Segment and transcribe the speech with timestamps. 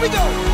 [0.00, 0.49] we go.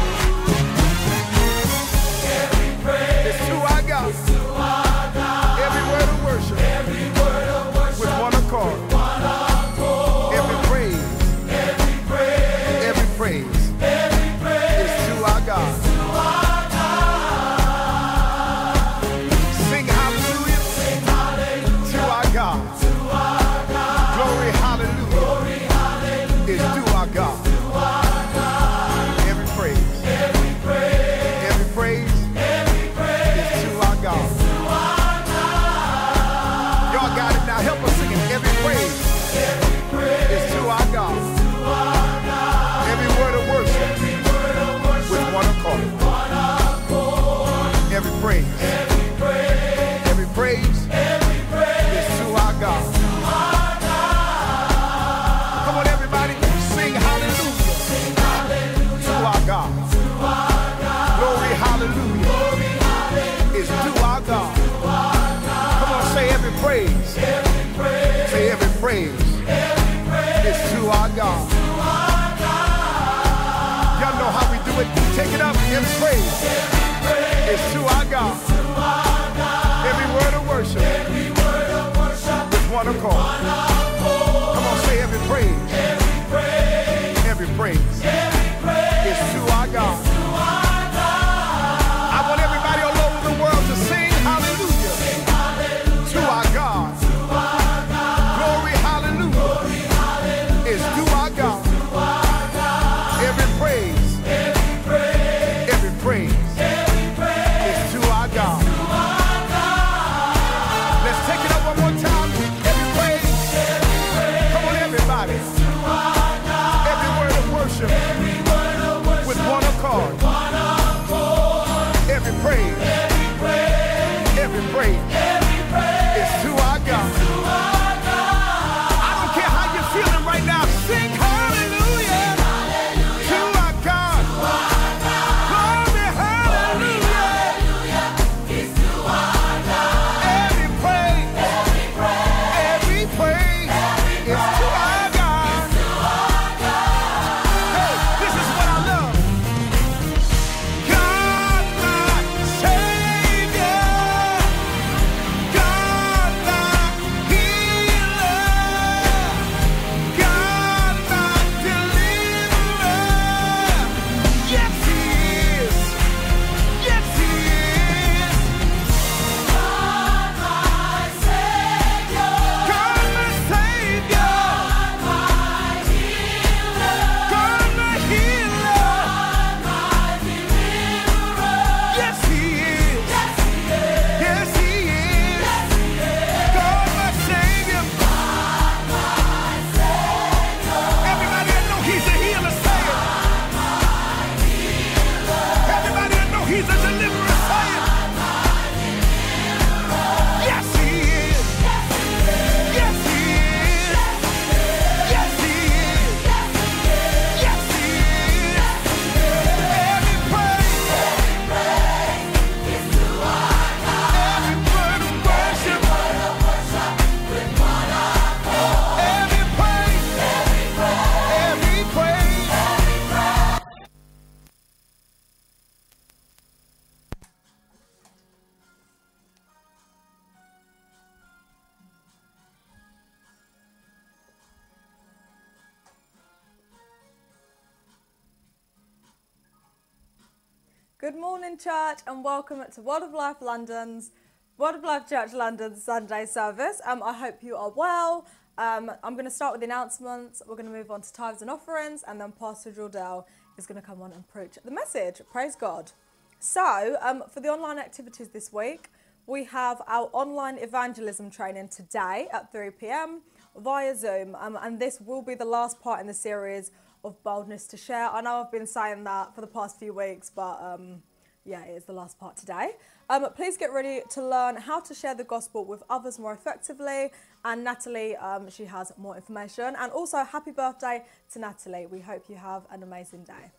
[242.26, 244.10] Welcome to Word of Life London's
[244.58, 246.80] Word of Life Church London Sunday service.
[246.84, 248.26] Um, I hope you are well.
[248.58, 250.42] Um, I'm going to start with the announcements.
[250.44, 253.26] We're going to move on to tithes and offerings, and then Pastor Jordell
[253.56, 255.20] is going to come on and preach the message.
[255.30, 255.92] Praise God.
[256.40, 258.90] So, um, for the online activities this week,
[259.28, 263.22] we have our online evangelism training today at 3 pm
[263.56, 266.72] via Zoom, um, and this will be the last part in the series
[267.04, 268.10] of boldness to share.
[268.10, 271.02] I know I've been saying that for the past few weeks, but um,
[271.46, 272.72] yeah, it is the last part today.
[273.08, 277.10] Um, please get ready to learn how to share the gospel with others more effectively.
[277.44, 279.76] And Natalie, um, she has more information.
[279.78, 281.86] And also, happy birthday to Natalie.
[281.86, 283.52] We hope you have an amazing day.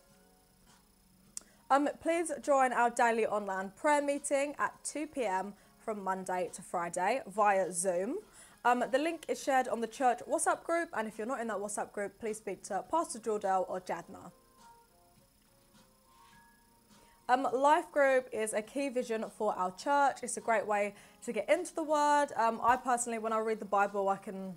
[1.70, 7.22] Um, please join our daily online prayer meeting at 2 pm from Monday to Friday
[7.26, 8.18] via Zoom.
[8.64, 11.46] Um, the link is shared on the church WhatsApp group, and if you're not in
[11.48, 14.32] that WhatsApp group, please speak to Pastor Jordell or Jadna.
[17.30, 20.20] Um, life group is a key vision for our church.
[20.22, 20.94] It's a great way
[21.26, 22.28] to get into the Word.
[22.36, 24.54] Um, I personally, when I read the Bible, I can,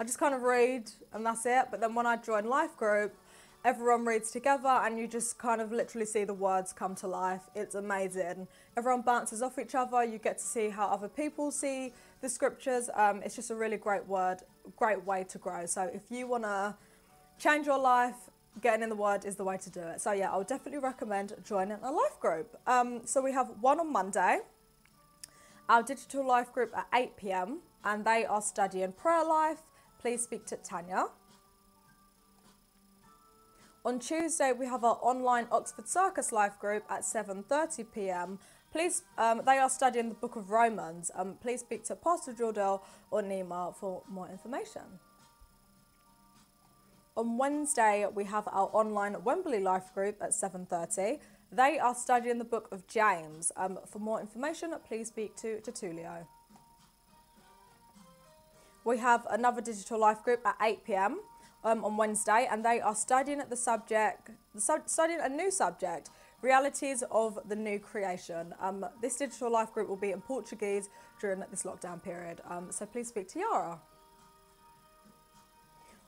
[0.00, 1.66] I just kind of read and that's it.
[1.70, 3.14] But then when I join life group,
[3.62, 7.42] everyone reads together and you just kind of literally see the words come to life.
[7.54, 8.48] It's amazing.
[8.74, 10.02] Everyone bounces off each other.
[10.02, 11.92] You get to see how other people see
[12.22, 12.88] the scriptures.
[12.94, 14.38] Um, it's just a really great word,
[14.76, 15.66] great way to grow.
[15.66, 16.74] So if you want to
[17.38, 20.00] change your life, getting in the word is the way to do it.
[20.00, 22.56] So yeah, I would definitely recommend joining a life group.
[22.66, 24.40] Um, so we have one on Monday,
[25.68, 27.60] our digital life group at 8 p.m.
[27.84, 29.62] and they are studying prayer life.
[30.00, 31.06] Please speak to Tanya.
[33.86, 38.38] On Tuesday, we have our online Oxford Circus Life group at 7:30 p.m.
[38.72, 41.10] Please, um, they are studying the Book of Romans.
[41.14, 42.80] Um, please speak to Pastor Jordell
[43.10, 44.82] or Nima for more information.
[47.16, 51.20] On Wednesday, we have our online Wembley Life group at 7:30.
[51.52, 53.52] They are studying the Book of James.
[53.56, 56.26] Um, for more information, please speak to Tertulio.
[58.84, 61.20] We have another digital life group at 8 p.m
[61.64, 64.30] um, on Wednesday, and they are studying the subject,
[64.86, 66.10] studying a new subject,
[66.42, 68.54] realities of the new creation.
[68.60, 70.88] Um, this digital life group will be in Portuguese
[71.20, 73.80] during this lockdown period, um, so please speak to Yara.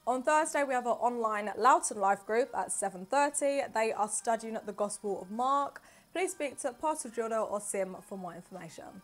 [0.08, 3.72] On Thursday, we have our online Loughton Life group at 7.30.
[3.74, 5.82] They are studying the Gospel of Mark.
[6.12, 9.02] Please speak to Pastor Jordan or Sim for more information.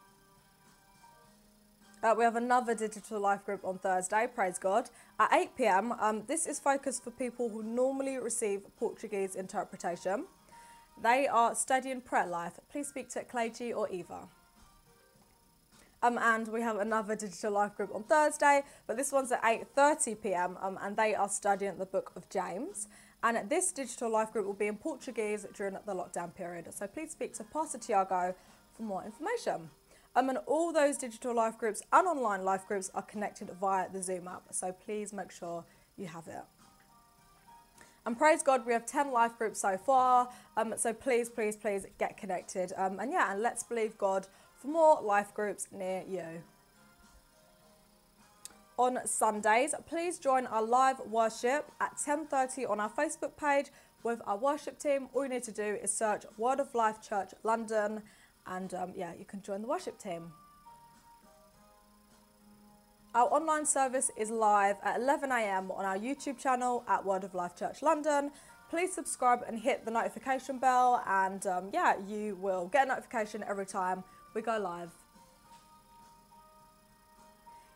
[2.05, 5.93] Uh, we have another digital life group on Thursday, praise God, at 8 pm.
[5.93, 10.27] Um, this is focused for people who normally receive Portuguese interpretation.
[11.03, 12.61] They are studying prayer life.
[12.71, 14.29] Please speak to Clayton or Eva.
[16.03, 20.21] Um, and we have another digital life group on Thursday, but this one's at 8:30
[20.21, 20.59] p.m.
[20.61, 22.89] Um, and they are studying the book of James.
[23.23, 26.67] And this digital life group will be in Portuguese during the lockdown period.
[26.75, 28.35] So please speak to Pastor Tiago
[28.77, 29.71] for more information.
[30.17, 34.03] Um, and all those digital life groups and online life groups are connected via the
[34.03, 34.43] Zoom app.
[34.51, 35.65] So please make sure
[35.97, 36.43] you have it.
[38.05, 40.29] And praise God, we have 10 life groups so far.
[40.57, 42.73] Um, so please, please, please get connected.
[42.77, 44.27] Um, and yeah, and let's believe God
[44.63, 46.43] for more life groups near you.
[48.79, 53.67] On Sundays, please join our live worship at 10.30 on our Facebook page
[54.03, 55.09] with our worship team.
[55.13, 58.03] All you need to do is search Word of Life Church London
[58.47, 60.33] and um, yeah, you can join the worship team.
[63.15, 67.55] Our online service is live at 11am on our YouTube channel at Word of Life
[67.57, 68.31] Church London.
[68.71, 73.45] Please subscribe and hit the notification bell, and um, yeah, you will get a notification
[73.47, 74.03] every time
[74.35, 74.91] we go live.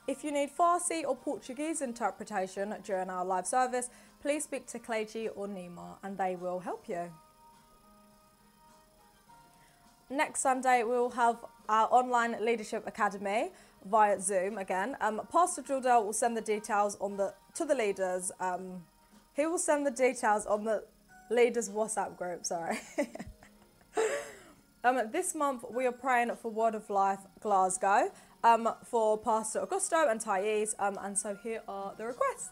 [0.08, 3.90] If you need Farsi or Portuguese interpretation during our live service,
[4.22, 7.10] please speak to Clayton or Nima and they will help you
[10.10, 11.36] next Sunday we will have
[11.68, 13.50] our online leadership academy
[13.84, 14.96] via Zoom again.
[15.00, 18.30] Um, Pastor Jordell will send the details on the to the leaders.
[18.40, 18.84] Um,
[19.34, 20.84] he will send the details on the
[21.30, 22.46] leaders WhatsApp group.
[22.46, 22.78] Sorry.
[24.86, 28.12] um, this month we are praying for Word of Life Glasgow
[28.44, 30.76] um, for Pastor Augusto and Thais.
[30.78, 32.50] Um, and so here are the requests.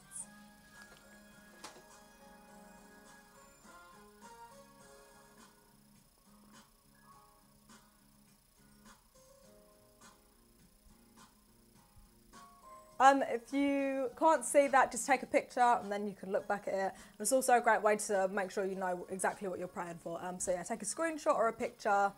[13.05, 16.49] Um, if you can't see that, just take a picture and then you can look
[16.49, 16.79] back at it.
[16.79, 19.99] And it's also a great way to make sure you know exactly what you're praying
[20.03, 20.19] for.
[20.25, 22.11] Um, so yeah, take a screenshot or a picture.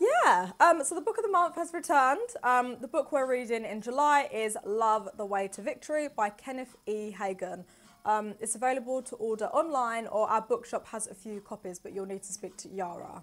[0.00, 2.30] Yeah, um, so the book of the month has returned.
[2.42, 6.76] Um, the book we're reading in July is Love the Way to Victory by Kenneth
[6.86, 7.12] E.
[7.12, 7.64] Hagin.
[8.06, 12.06] Um, it's available to order online or our bookshop has a few copies, but you'll
[12.06, 13.22] need to speak to Yara.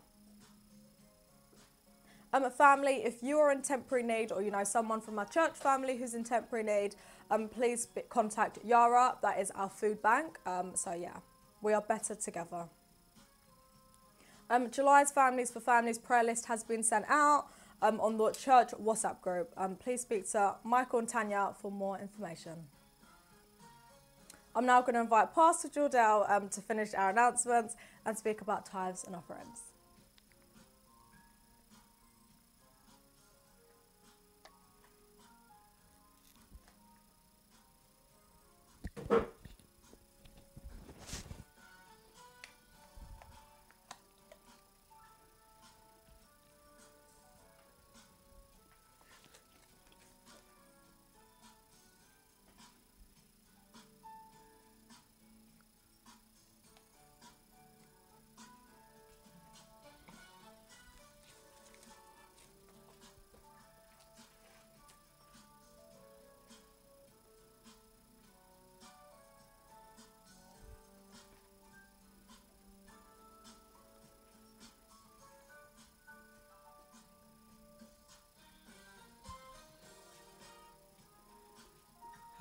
[2.37, 5.53] Um, family, if you are in temporary need or you know someone from our church
[5.55, 6.95] family who's in temporary need,
[7.31, 9.15] um, please contact Yara.
[9.23, 10.37] That is our food bank.
[10.45, 11.17] Um, so yeah,
[11.63, 12.65] we are better together.
[14.51, 17.47] Um, July's Families for Families prayer list has been sent out
[17.81, 19.51] um, on the church WhatsApp group.
[19.57, 22.67] Um, please speak to Michael and Tanya for more information.
[24.55, 27.75] I'm now going to invite Pastor Jordell um, to finish our announcements
[28.05, 29.66] and speak about tithes and offerings.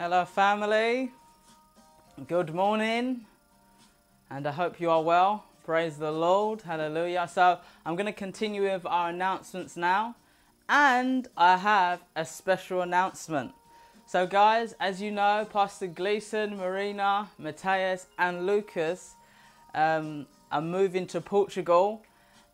[0.09, 1.11] Hello, family.
[2.29, 3.27] Good morning.
[4.31, 5.47] And I hope you are well.
[5.65, 6.63] Praise the Lord.
[6.63, 7.27] Hallelujah.
[7.27, 10.15] So, I'm going to continue with our announcements now.
[10.69, 13.51] And I have a special announcement.
[14.07, 19.17] So, guys, as you know, Pastor Gleason, Marina, Matthias, and Lucas
[19.75, 22.05] um, are moving to Portugal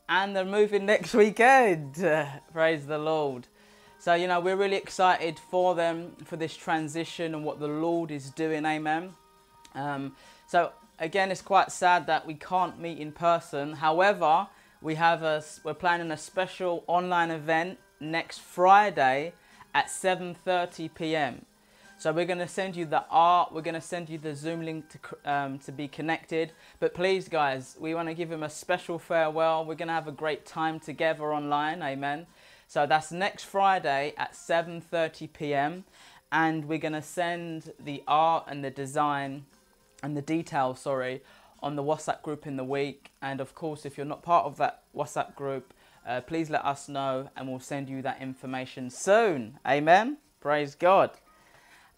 [0.09, 1.97] and they're moving next weekend.
[2.50, 3.47] Praise the Lord.
[4.02, 8.11] So, you know, we're really excited for them, for this transition and what the Lord
[8.11, 8.66] is doing.
[8.66, 9.12] Amen.
[9.76, 10.16] Um,
[10.49, 13.75] so, again, it's quite sad that we can't meet in person.
[13.75, 14.49] However,
[14.80, 19.35] we have a, we're planning a special online event next Friday
[19.73, 21.47] at 7:30 p.m.
[21.97, 23.52] So we're going to send you the art.
[23.52, 26.50] We're going to send you the Zoom link to um, to be connected.
[26.80, 29.64] But please, guys, we want to give him a special farewell.
[29.64, 31.85] We're going to have a great time together online.
[31.85, 32.26] Amen.
[32.73, 35.85] So that's next Friday at 7:30 p.m.
[36.33, 39.45] and we're going to send the art and the design
[40.02, 41.21] and the details, sorry,
[41.62, 43.11] on the WhatsApp group in the week.
[43.21, 45.75] And of course, if you're not part of that WhatsApp group,
[46.07, 49.59] uh, please let us know and we'll send you that information soon.
[49.69, 50.17] Amen.
[50.41, 51.11] Praise God.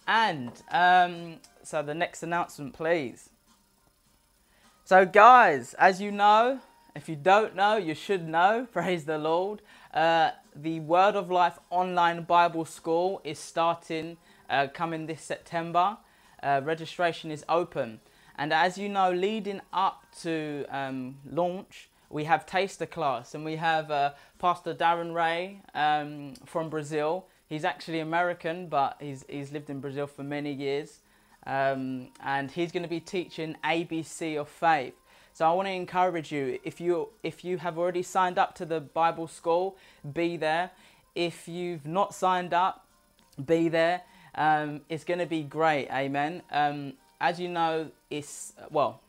[0.09, 3.31] And um, so the next announcement, please.
[4.85, 6.59] So, guys, as you know,
[6.97, 8.67] if you don't know, you should know.
[8.73, 9.63] Praise the Lord.
[9.93, 14.17] Uh, the Word of Life online Bible school is starting
[14.49, 15.97] uh, coming this September.
[16.43, 18.01] Uh, registration is open.
[18.37, 23.57] And as you know, leading up to um, launch, we have taster class and we
[23.57, 27.27] have uh, Pastor Darren Ray um, from Brazil.
[27.49, 31.01] He's actually American, but he's, he's lived in Brazil for many years.
[31.47, 34.95] Um, and he's going to be teaching ABC of faith.
[35.35, 38.65] So I want to encourage you if you if you have already signed up to
[38.65, 39.77] the Bible school,
[40.13, 40.71] be there.
[41.17, 42.87] If you've not signed up,
[43.45, 44.03] be there.
[44.37, 46.43] Um, it's going to be great, amen.
[46.53, 49.01] Um, as you know, it's well.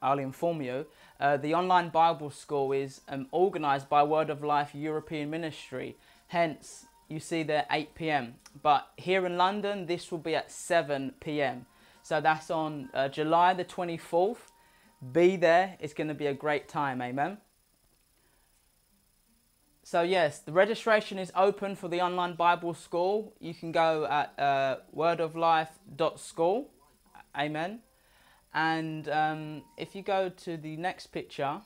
[0.00, 0.86] I'll inform you.
[1.20, 5.96] Uh, the online Bible school is um, organised by Word of Life European Ministry.
[6.28, 8.34] Hence, you see there 8 p.m.
[8.62, 11.66] But here in London, this will be at 7 p.m.
[12.02, 14.36] So that's on uh, July the 24th
[15.12, 15.76] be there.
[15.80, 17.02] It's going to be a great time.
[17.02, 17.38] Amen.
[19.82, 23.34] So, yes, the registration is open for the online Bible school.
[23.38, 26.70] You can go at uh, wordoflife.school.
[27.36, 27.80] Amen.
[28.54, 31.60] And um, if you go to the next picture,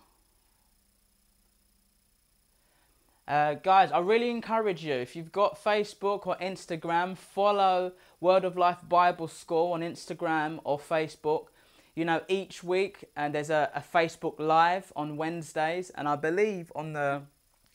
[3.28, 4.95] uh, guys, I really encourage you.
[4.95, 10.78] If you've got Facebook or Instagram, follow Word of Life Bible School on Instagram or
[10.78, 11.49] Facebook
[11.99, 16.71] you know, each week and there's a, a, Facebook Live on Wednesdays, and I believe
[16.76, 17.23] on the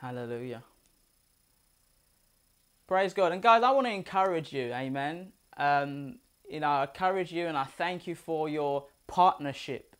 [0.01, 0.61] Hallelujah.
[2.87, 3.31] Praise God.
[3.31, 4.71] And guys, I want to encourage you.
[4.71, 5.31] Amen.
[5.57, 9.95] Um, you know, I encourage you and I thank you for your partnership.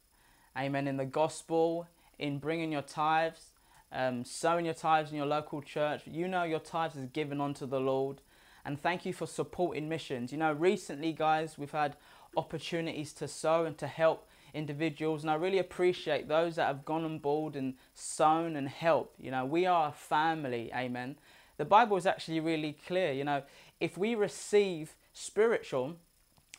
[0.55, 0.87] Amen.
[0.87, 1.87] In the gospel,
[2.19, 3.53] in bringing your tithes,
[3.91, 6.03] um, sowing your tithes in your local church.
[6.05, 8.21] You know your tithes is given unto the Lord.
[8.63, 10.31] And thank you for supporting missions.
[10.31, 11.95] You know, recently, guys, we've had
[12.37, 17.03] opportunities to sow and to help individuals, and I really appreciate those that have gone
[17.03, 19.19] on board and sown and helped.
[19.19, 21.17] You know, we are a family, amen.
[21.57, 23.11] The Bible is actually really clear.
[23.11, 23.43] You know,
[23.79, 25.95] if we receive spiritual,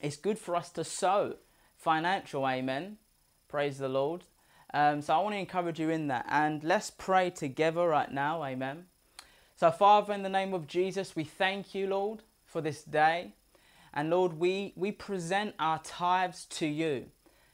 [0.01, 1.37] it's good for us to sow
[1.77, 2.99] financial, amen.
[3.49, 4.25] Praise the Lord.
[4.73, 6.27] Um, so I want to encourage you in that.
[6.29, 8.85] And let's pray together right now, amen.
[9.57, 13.33] So, Father, in the name of Jesus, we thank you, Lord, for this day.
[13.93, 17.07] And Lord, we, we present our tithes to you.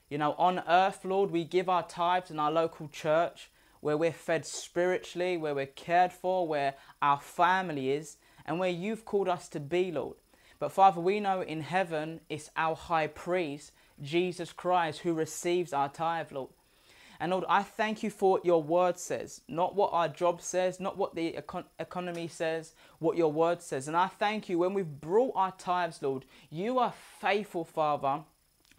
[0.08, 4.12] You know, on earth, Lord, we give our tithes in our local church where we're
[4.12, 9.48] fed spiritually, where we're cared for, where our family is, and where you've called us
[9.48, 10.16] to be, Lord.
[10.58, 15.88] But Father, we know in heaven it's our high priest, Jesus Christ, who receives our
[15.88, 16.50] tithe, Lord.
[17.18, 20.78] And Lord, I thank you for what your word says, not what our job says,
[20.78, 23.88] not what the econ- economy says, what your word says.
[23.88, 28.22] And I thank you when we've brought our tithes, Lord, you are faithful, Father,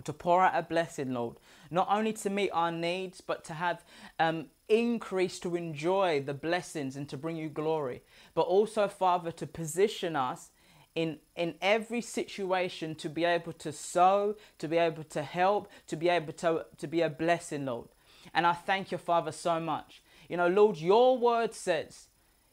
[0.07, 1.35] to pour out a blessing, Lord,
[1.69, 3.83] not only to meet our needs, but to have
[4.19, 9.45] um, increase to enjoy the blessings and to bring you glory, but also, Father, to
[9.45, 10.51] position us
[10.95, 15.97] in, in every situation to be able to sow, to be able to help, to
[15.97, 17.89] be able to, to be a blessing, Lord.
[18.33, 20.01] And I thank you, Father, so much.
[20.29, 22.07] You know, Lord, your word says,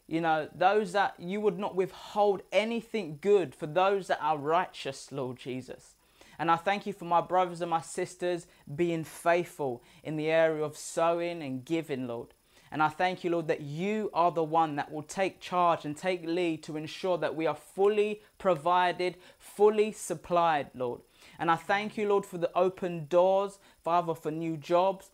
[0.08, 5.12] you know, those that you would not withhold anything good for those that are righteous,
[5.12, 5.93] Lord Jesus.
[6.38, 10.64] And I thank you for my brothers and my sisters being faithful in the area
[10.64, 12.34] of sowing and giving, Lord.
[12.74, 15.96] And I thank you, Lord, that you are the one that will take charge and
[15.96, 21.00] take lead to ensure that we are fully provided, fully supplied, Lord.
[21.38, 25.10] And I thank you, Lord, for the open doors, Father, for new jobs,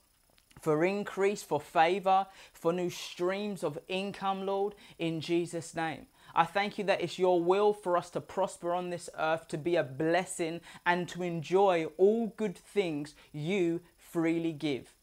[0.59, 6.07] for increase, for favor, for new streams of income, Lord, in Jesus' name.
[6.35, 9.59] I thank you that it's your will for us to prosper on this earth, to
[9.59, 14.95] be a blessing, and to enjoy all good things you freely give.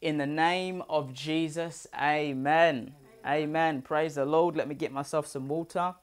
[0.00, 2.94] In the name of Jesus, amen.
[3.24, 3.42] Amen.
[3.42, 3.82] amen.
[3.82, 4.56] Praise the Lord.
[4.56, 5.94] Let me get myself some water.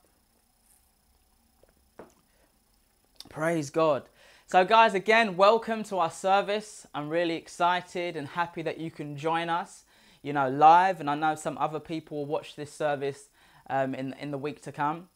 [3.30, 4.04] Praise God.
[4.46, 6.88] So, guys, again, welcome to our service.
[6.94, 9.84] I'm really excited and happy that you can join us,
[10.22, 11.00] you know, live.
[11.02, 13.28] And I know some other people will watch this service
[13.70, 15.10] um, in, in the week to come.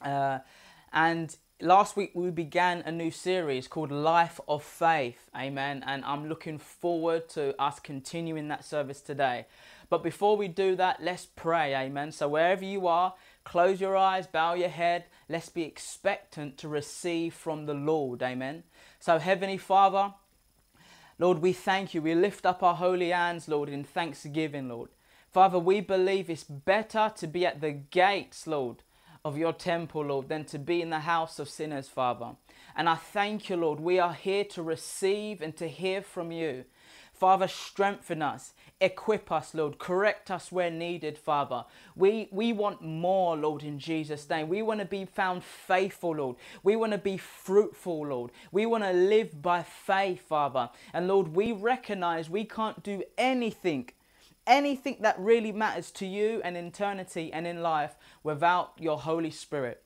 [0.00, 0.38] Uh,
[0.92, 5.30] and last week we began a new series called Life of Faith.
[5.36, 5.84] Amen.
[5.86, 9.46] And I'm looking forward to us continuing that service today.
[9.88, 11.74] But before we do that, let's pray.
[11.74, 12.12] Amen.
[12.12, 15.04] So wherever you are, close your eyes, bow your head.
[15.28, 18.22] Let's be expectant to receive from the Lord.
[18.22, 18.64] Amen.
[19.00, 20.14] So, Heavenly Father,
[21.18, 22.02] Lord, we thank you.
[22.02, 24.90] We lift up our holy hands, Lord, in thanksgiving, Lord.
[25.32, 28.82] Father, we believe it's better to be at the gates, Lord
[29.24, 32.30] of your temple, Lord, than to be in the house of sinners, Father.
[32.74, 33.78] And I thank you, Lord.
[33.78, 36.64] We are here to receive and to hear from you.
[37.12, 41.64] Father, strengthen us, equip us, Lord, correct us where needed, Father.
[41.94, 44.48] We, we want more, Lord, in Jesus' name.
[44.48, 46.34] We want to be found faithful, Lord.
[46.64, 48.32] We want to be fruitful, Lord.
[48.50, 50.70] We want to live by faith, Father.
[50.92, 53.90] And Lord, we recognize we can't do anything
[54.46, 59.30] anything that really matters to you and in eternity and in life without your Holy
[59.30, 59.82] Spirit.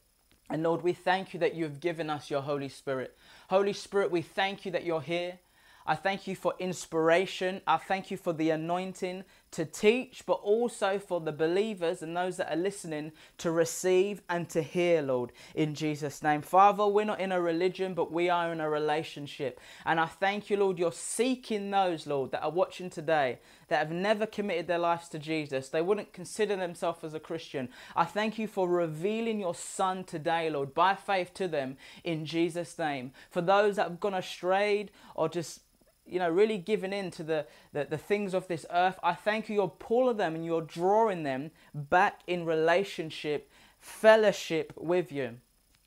[0.48, 3.16] And Lord, we thank you that you have given us your Holy Spirit.
[3.48, 5.38] Holy Spirit, we thank you that you're here.
[5.86, 7.60] I thank you for inspiration.
[7.66, 12.36] I thank you for the anointing to teach, but also for the believers and those
[12.36, 16.42] that are listening to receive and to hear, Lord, in Jesus' name.
[16.42, 19.60] Father, we're not in a religion, but we are in a relationship.
[19.84, 23.90] And I thank you, Lord, you're seeking those, Lord, that are watching today that have
[23.90, 25.68] never committed their lives to Jesus.
[25.68, 27.68] They wouldn't consider themselves as a Christian.
[27.96, 32.78] I thank you for revealing your Son today, Lord, by faith to them in Jesus'
[32.78, 33.12] name.
[33.30, 35.60] For those that have gone astray or just
[36.06, 38.98] you know, really giving in to the, the, the, things of this earth.
[39.02, 45.10] I thank you, you're pulling them and you're drawing them back in relationship, fellowship with
[45.10, 45.38] you.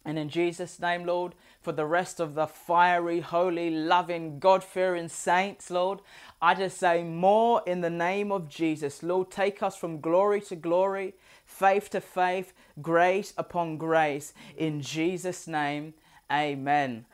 [0.06, 5.10] And in Jesus' name, Lord, for the rest of the fiery, holy, loving, God fearing
[5.10, 6.00] saints, Lord,
[6.42, 9.04] I just say more in the name of Jesus.
[9.04, 14.34] Lord, take us from glory to glory, faith to faith, grace upon grace.
[14.58, 15.94] In Jesus' name,
[16.32, 16.56] amen.
[16.62, 17.06] amen.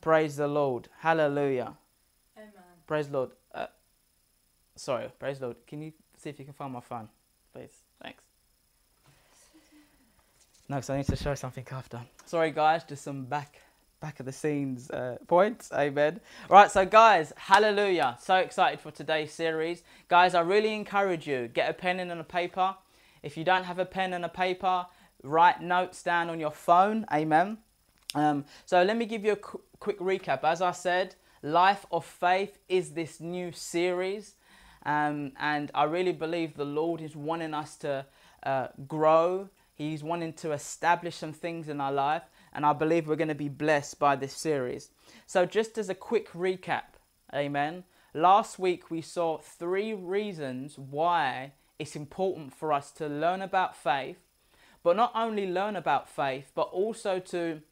[0.00, 0.88] Praise the Lord.
[1.00, 1.74] Hallelujah.
[2.90, 3.30] Praise Lord.
[3.54, 3.66] Uh,
[4.74, 5.54] sorry, praise Lord.
[5.64, 7.08] Can you see if you can find my phone,
[7.54, 7.70] please?
[8.02, 8.24] Thanks.
[10.68, 12.00] No, because I need to show something after.
[12.26, 13.60] Sorry, guys, just some back
[14.00, 15.70] back of the scenes uh, points.
[15.72, 16.18] Amen.
[16.48, 18.18] Right, so guys, hallelujah.
[18.20, 19.84] So excited for today's series.
[20.08, 22.74] Guys, I really encourage you, get a pen and a paper.
[23.22, 24.84] If you don't have a pen and a paper,
[25.22, 27.06] write notes down on your phone.
[27.12, 27.58] Amen.
[28.16, 30.42] Um, so let me give you a qu- quick recap.
[30.42, 34.34] As I said, Life of Faith is this new series,
[34.84, 38.04] um, and I really believe the Lord is wanting us to
[38.42, 39.48] uh, grow.
[39.74, 43.34] He's wanting to establish some things in our life, and I believe we're going to
[43.34, 44.90] be blessed by this series.
[45.26, 46.98] So, just as a quick recap,
[47.34, 47.84] amen.
[48.12, 54.18] Last week we saw three reasons why it's important for us to learn about faith,
[54.82, 57.62] but not only learn about faith, but also to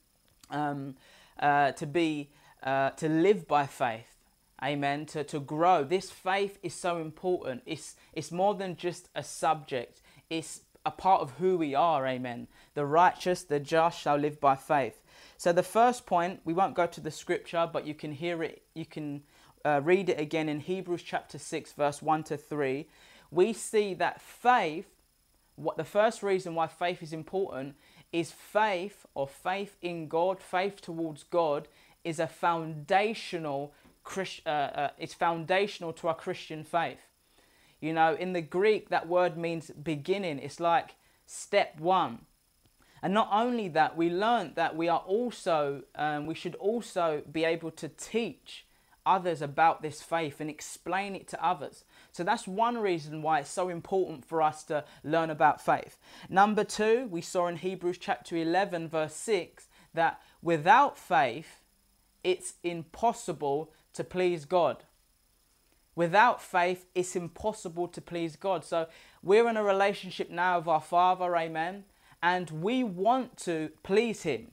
[0.51, 0.97] um,
[1.39, 2.31] uh, to be
[2.63, 4.17] uh, to live by faith.
[4.63, 5.07] Amen.
[5.07, 5.85] To, to grow.
[5.85, 7.63] This faith is so important.
[7.65, 12.07] It's, it's more than just a subject, it's a part of who we are.
[12.07, 12.49] Amen.
[12.75, 15.03] The righteous, the just shall live by faith.
[15.37, 18.63] So, the first point, we won't go to the scripture, but you can hear it,
[18.75, 19.23] you can
[19.65, 22.87] uh, read it again in Hebrews chapter 6, verse 1 to 3,
[23.31, 24.89] we see that faith,
[25.57, 27.77] what the first reason why faith is important
[28.13, 31.69] is faith or faith in God, faith towards God
[32.05, 33.73] is a foundational
[34.17, 37.01] uh, uh, it's foundational to our Christian faith.
[37.81, 40.39] You know, in the Greek, that word means beginning.
[40.39, 40.95] It's like
[41.27, 42.21] step one.
[43.03, 47.45] And not only that, we learned that we are also, um, we should also be
[47.45, 48.67] able to teach
[49.07, 51.85] others about this faith and explain it to others.
[52.13, 55.97] So that's one reason why it's so important for us to learn about faith.
[56.29, 61.58] Number two, we saw in Hebrews chapter 11, verse 6, that without faith,
[62.29, 64.85] it's impossible to please God.
[65.95, 68.67] Without faith, it's impossible to please God.
[68.67, 68.87] So
[69.23, 71.85] we're in a relationship now with our Father, amen,
[72.23, 74.49] and we want to please Him.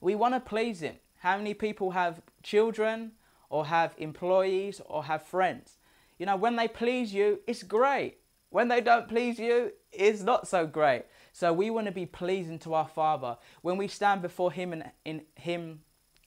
[0.00, 0.94] We want to please Him.
[1.18, 3.12] How many people have children
[3.50, 5.76] or have employees or have friends?
[6.18, 8.16] You know, when they please you, it's great.
[8.48, 11.04] When they don't please you, it's not so great.
[11.32, 13.36] So we want to be pleasing to our Father.
[13.60, 15.80] When we stand before Him and in Him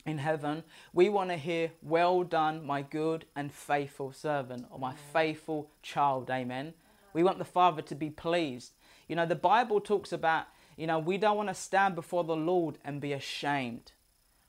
[0.06, 0.64] in heaven,
[0.94, 6.30] we want to hear, Well done, my good and faithful servant, or my faithful child.
[6.30, 6.74] Amen.
[7.14, 8.74] We want the Father to be pleased.
[9.08, 12.36] You know, the Bible talks about, you know, we don't want to stand before the
[12.36, 13.92] Lord and be ashamed.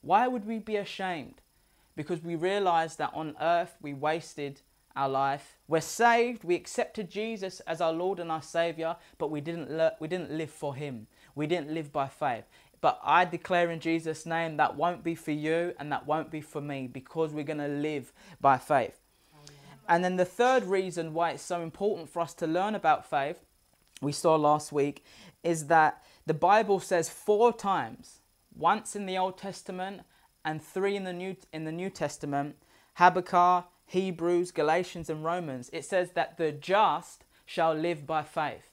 [0.01, 1.41] Why would we be ashamed?
[1.97, 4.61] Because we realize that on earth we wasted
[4.97, 5.59] our life.
[5.67, 9.95] We're saved, we accepted Jesus as our Lord and our Savior, but we didn't, le-
[10.01, 11.07] we didn't live for Him.
[11.35, 12.45] We didn't live by faith.
[12.85, 16.43] But I declare in Jesus' name that won't be for you and that won't be
[16.43, 19.01] for me because we're going to live by faith.
[19.89, 23.39] And then the third reason why it's so important for us to learn about faith,
[24.03, 25.03] we saw last week,
[25.43, 28.21] is that the Bible says four times,
[28.55, 30.03] once in the Old Testament
[30.45, 32.57] and three in the New, in the New Testament,
[32.97, 38.69] Habakkuk, Hebrews, Galatians, and Romans, it says that the just shall live by faith.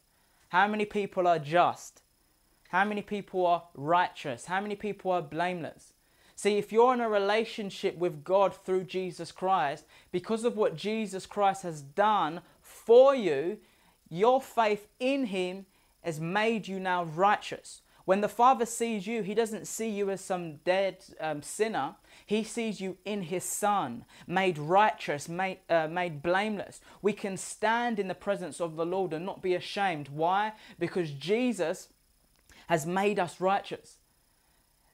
[0.50, 2.01] How many people are just?
[2.72, 4.46] How many people are righteous?
[4.46, 5.92] How many people are blameless?
[6.38, 11.26] See, if you're in a relationship with God through Jesus Christ, because of what Jesus
[11.26, 13.58] Christ has done for you,
[14.10, 15.66] your faith in Him
[16.00, 17.82] has made you now righteous.
[18.06, 21.96] When the Father sees you, He doesn't see you as some dead um, sinner.
[22.26, 26.80] He sees you in His Son, made righteous, made, uh, made blameless.
[27.02, 30.08] We can stand in the presence of the Lord and not be ashamed.
[30.08, 30.54] Why?
[30.80, 31.90] Because Jesus
[32.67, 33.97] has made us righteous.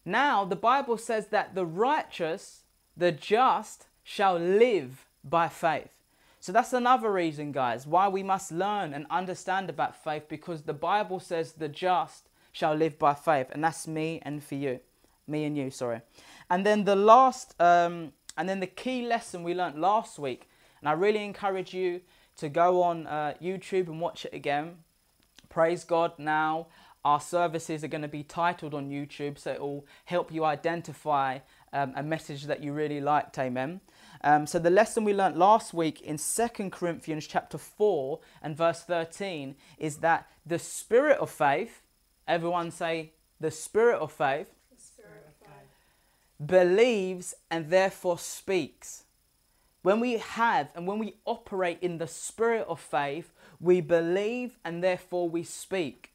[0.05, 2.61] Now, the Bible says that the righteous,
[2.95, 5.89] the just, shall live by faith.
[6.39, 10.73] So that's another reason, guys, why we must learn and understand about faith because the
[10.73, 13.47] Bible says the just shall live by faith.
[13.51, 14.79] And that's me and for you.
[15.27, 16.01] Me and you, sorry.
[16.49, 20.47] And then the last, um, and then the key lesson we learned last week,
[20.79, 21.99] and I really encourage you
[22.37, 24.77] to go on uh, YouTube and watch it again.
[25.49, 26.67] Praise God now.
[27.07, 31.39] Our services are going to be titled on YouTube, so it will help you identify
[31.71, 33.39] um, a message that you really liked.
[33.39, 33.79] Amen.
[34.25, 38.81] Um, so the lesson we learnt last week in 2 Corinthians chapter 4 and verse
[38.81, 41.81] 13 is that the spirit of faith,
[42.27, 46.45] everyone say the spirit of faith, spirit of faith.
[46.45, 49.05] believes and therefore speaks.
[49.81, 54.83] When we have and when we operate in the spirit of faith, we believe and
[54.83, 56.11] therefore we speak.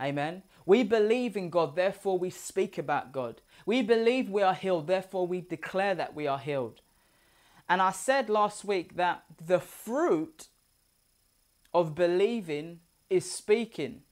[0.00, 0.42] Amen.
[0.66, 3.40] We believe in God, therefore we speak about God.
[3.64, 6.80] We believe we are healed, therefore we declare that we are healed.
[7.68, 10.48] And I said last week that the fruit
[11.72, 12.80] of believing
[13.10, 14.02] is speaking,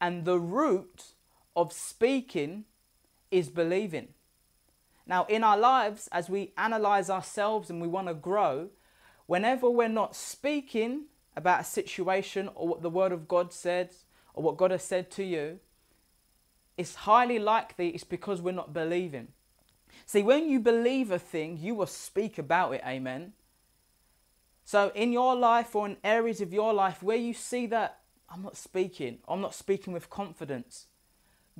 [0.00, 1.14] and the root
[1.56, 2.64] of speaking
[3.30, 4.08] is believing.
[5.06, 8.70] Now, in our lives, as we analyze ourselves and we want to grow,
[9.26, 14.42] whenever we're not speaking about a situation or what the Word of God says, or
[14.42, 15.58] what God has said to you,
[16.76, 19.28] it's highly likely it's because we're not believing.
[20.06, 22.82] See, when you believe a thing, you will speak about it.
[22.86, 23.32] Amen.
[24.64, 28.42] So, in your life or in areas of your life where you see that I'm
[28.42, 30.86] not speaking, I'm not speaking with confidence,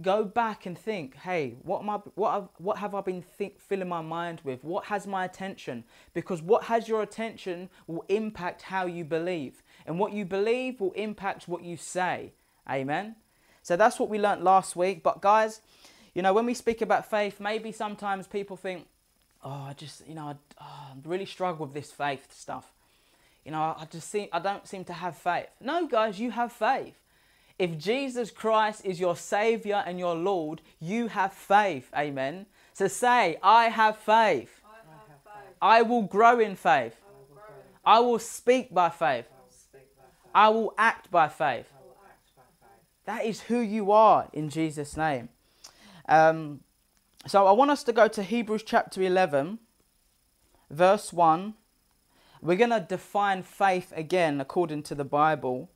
[0.01, 3.89] go back and think, hey, what am I, what, what have I been think, filling
[3.89, 4.65] my mind with?
[4.65, 5.85] What has my attention?
[6.15, 10.93] Because what has your attention will impact how you believe, and what you believe will
[10.93, 12.33] impact what you say.
[12.71, 13.17] Amen.
[13.63, 15.03] So that's what we learnt last week.
[15.03, 15.61] But guys,
[16.15, 18.87] you know, when we speak about faith, maybe sometimes people think,
[19.43, 22.71] oh, I just, you know, I, oh, I really struggle with this faith stuff.
[23.45, 25.49] You know, I just seem, I don't seem to have faith.
[25.61, 26.95] No, guys, you have faith.
[27.59, 31.91] If Jesus Christ is your Savior and your Lord, you have faith.
[31.97, 32.47] Amen.
[32.73, 34.51] So say, I have faith.
[35.61, 36.97] I will grow in faith.
[37.85, 39.27] I will speak by faith.
[40.35, 41.67] I will act by faith.
[43.05, 45.29] That is who you are in Jesus' name.
[46.09, 46.61] Um,
[47.27, 49.59] so I want us to go to Hebrews chapter 11,
[50.71, 51.55] verse 1.
[52.43, 55.71] We're going to define faith again according to the Bible.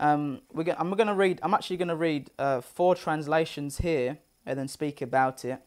[0.00, 1.38] Um, we're go- I'm going to read.
[1.42, 5.60] I'm actually going to read uh, four translations here and then speak about it.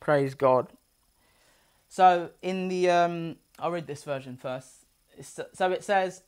[0.00, 0.68] Praise God.
[1.88, 4.84] So in the, um, I'll read this version first.
[5.20, 6.22] So it says,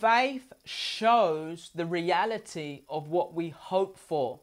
[0.00, 4.40] faith shows the reality of what we hope for.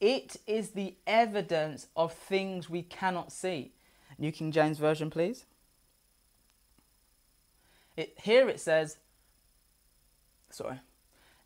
[0.00, 3.72] It is the evidence of things we cannot see.
[4.18, 5.44] New King James Version, please.
[7.96, 8.96] It, here it says,
[10.50, 10.80] sorry.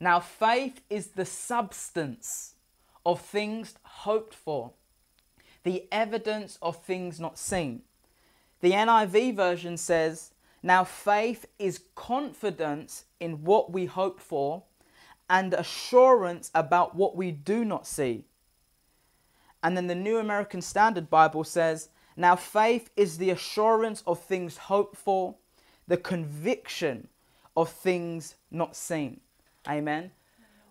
[0.01, 2.55] Now, faith is the substance
[3.05, 4.73] of things hoped for,
[5.63, 7.83] the evidence of things not seen.
[8.61, 10.31] The NIV version says,
[10.65, 14.63] Now faith is confidence in what we hope for
[15.29, 18.25] and assurance about what we do not see.
[19.63, 24.57] And then the New American Standard Bible says, Now faith is the assurance of things
[24.57, 25.35] hoped for,
[25.87, 27.09] the conviction
[27.55, 29.21] of things not seen.
[29.69, 30.13] Amen.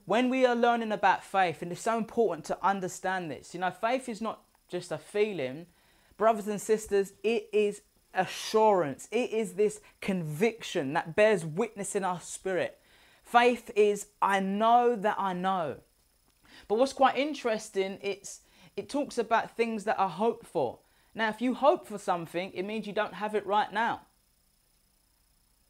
[0.05, 3.69] When we are learning about faith, and it's so important to understand this, you know,
[3.69, 5.67] faith is not just a feeling.
[6.17, 7.81] Brothers and sisters, it is
[8.13, 9.07] assurance.
[9.11, 12.79] It is this conviction that bears witness in our spirit.
[13.23, 15.77] Faith is, I know that I know.
[16.67, 18.41] But what's quite interesting, it's
[18.75, 20.79] it talks about things that are hoped for.
[21.15, 24.01] Now, if you hope for something, it means you don't have it right now.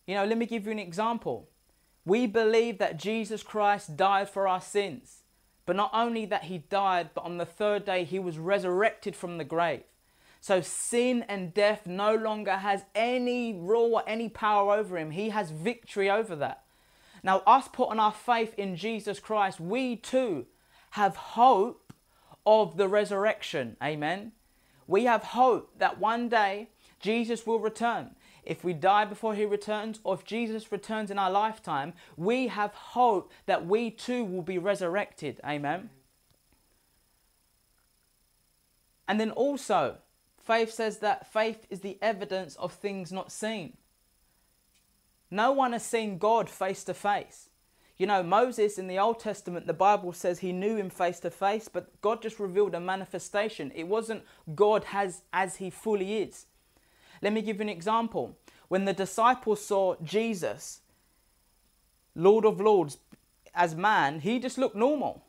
[0.08, 1.50] You know, let me give you an example.
[2.06, 5.24] We believe that Jesus Christ died for our sins.
[5.66, 9.38] But not only that he died, but on the third day he was resurrected from
[9.38, 9.84] the grave.
[10.44, 15.12] So sin and death no longer has any rule or any power over him.
[15.12, 16.66] He has victory over that.
[17.24, 20.46] Now, us putting our faith in Jesus Christ, we too
[20.92, 21.94] have hope
[22.46, 23.78] of the resurrection.
[23.82, 24.34] Amen.
[24.86, 26.68] We have hope that one day
[27.00, 28.14] Jesus will return.
[28.44, 32.74] If we die before he returns, or if Jesus returns in our lifetime, we have
[32.74, 35.40] hope that we too will be resurrected.
[35.46, 35.90] Amen.
[39.08, 40.00] And then also,
[40.44, 43.78] faith says that faith is the evidence of things not seen.
[45.32, 47.50] No one has seen God face to face.
[47.98, 51.30] You know, Moses in the Old Testament, the Bible says he knew him face to
[51.30, 53.72] face, but God just revealed a manifestation.
[53.76, 54.24] It wasn't
[54.56, 56.46] God has as he fully is.
[57.22, 58.38] Let me give you an example.
[58.68, 60.82] When the disciples saw Jesus,
[62.16, 62.98] Lord of Lords,
[63.56, 65.24] as man, he just looked normal.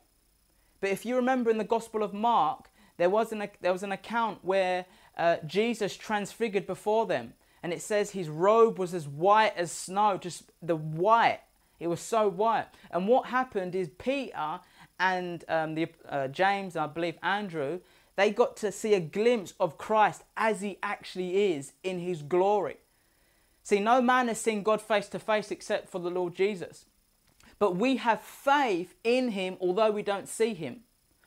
[0.81, 3.91] But if you remember in the Gospel of Mark, there was an, there was an
[3.91, 4.85] account where
[5.17, 7.33] uh, Jesus transfigured before them.
[7.63, 11.39] And it says his robe was as white as snow, just the white.
[11.79, 12.67] It was so white.
[12.91, 14.59] And what happened is Peter
[14.99, 17.79] and um, the, uh, James, I believe Andrew,
[18.15, 22.77] they got to see a glimpse of Christ as he actually is in his glory.
[23.63, 26.85] See, no man has seen God face to face except for the Lord Jesus.
[27.57, 30.81] But we have faith in him although we don't see him.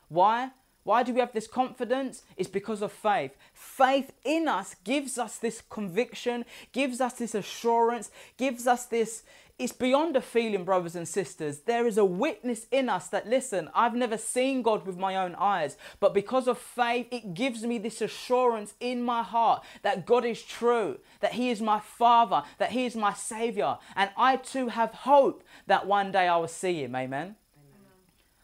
[0.07, 0.51] Why?
[0.83, 2.23] Why do we have this confidence?
[2.37, 3.35] It's because of faith.
[3.53, 9.23] Faith in us gives us this conviction, gives us this assurance, gives us this.
[9.59, 11.59] It's beyond a feeling, brothers and sisters.
[11.59, 15.35] There is a witness in us that, listen, I've never seen God with my own
[15.35, 20.23] eyes, but because of faith, it gives me this assurance in my heart that God
[20.23, 24.69] is true, that He is my Father, that He is my Savior, and I too
[24.69, 26.95] have hope that one day I will see Him.
[26.95, 27.35] Amen.
[27.35, 27.35] Amen.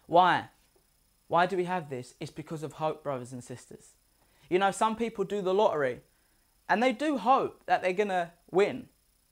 [0.08, 0.50] Why?
[1.28, 2.14] Why do we have this?
[2.20, 3.94] It's because of hope, brothers and sisters.
[4.50, 6.02] You know, some people do the lottery
[6.70, 8.88] and they do hope that they're going to win.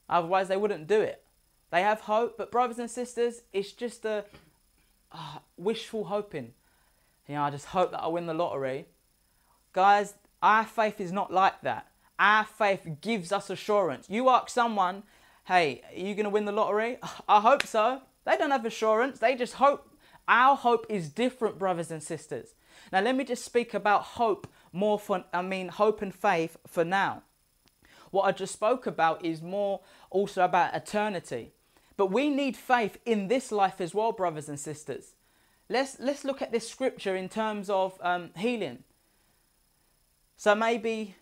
[0.09, 1.23] Otherwise, they wouldn't do it.
[1.71, 4.25] They have hope, but brothers and sisters, it's just a
[5.11, 6.53] uh, wishful hoping.
[7.27, 8.85] You know, I just hope that I win the lottery.
[9.71, 11.87] Guys, our faith is not like that.
[12.19, 14.07] Our faith gives us assurance.
[14.09, 15.03] You ask someone,
[15.45, 16.97] hey, are you going to win the lottery?
[17.27, 18.01] I hope so.
[18.25, 19.89] They don't have assurance, they just hope
[20.27, 22.53] our hope is different, brothers and sisters.
[22.91, 26.83] Now, let me just speak about hope more for, I mean, hope and faith for
[26.83, 27.23] now.
[28.11, 31.51] What I just spoke about is more also about eternity.
[31.97, 35.13] But we need faith in this life as well, brothers and sisters.
[35.69, 38.83] Let's, let's look at this scripture in terms of um, healing.
[40.37, 41.15] So maybe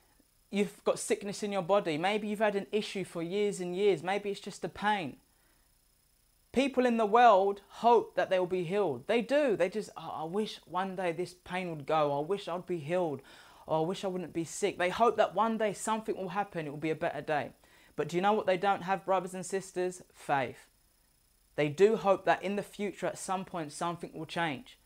[0.49, 1.97] you've got sickness in your body.
[1.97, 4.03] Maybe you've had an issue for years and years.
[4.03, 5.17] Maybe it's just a pain.
[6.53, 9.07] People in the world hope that they will be healed.
[9.07, 9.55] They do.
[9.55, 12.17] They just, oh, I wish one day this pain would go.
[12.17, 13.21] I wish I'd be healed.
[13.67, 14.77] oh, I wish I wouldn't be sick.
[14.77, 17.51] They hope that one day something will happen, it will be a better day.
[17.95, 20.01] But do you know what they don't have, brothers and sisters?
[20.13, 20.67] Faith.
[21.55, 24.77] They do hope that in the future, at some point, something will change.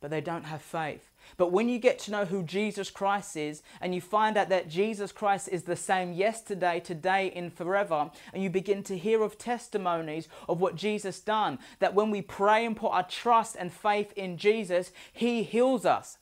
[0.00, 1.10] But they don't have faith.
[1.36, 4.68] But when you get to know who Jesus Christ is and you find out that
[4.68, 9.38] Jesus Christ is the same yesterday, today, and forever, and you begin to hear of
[9.38, 14.12] testimonies of what Jesus done, that when we pray and put our trust and faith
[14.16, 16.18] in Jesus, He heals us.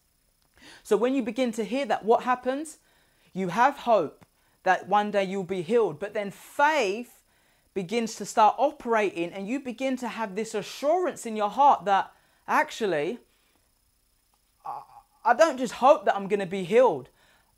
[0.82, 2.78] So when you begin to hear that, what happens?
[3.32, 4.24] You have hope
[4.62, 7.22] that one day you'll be healed, but then faith
[7.74, 12.10] begins to start operating, and you begin to have this assurance in your heart that
[12.48, 13.18] actually,
[15.24, 17.09] I don't just hope that I'm going to be healed.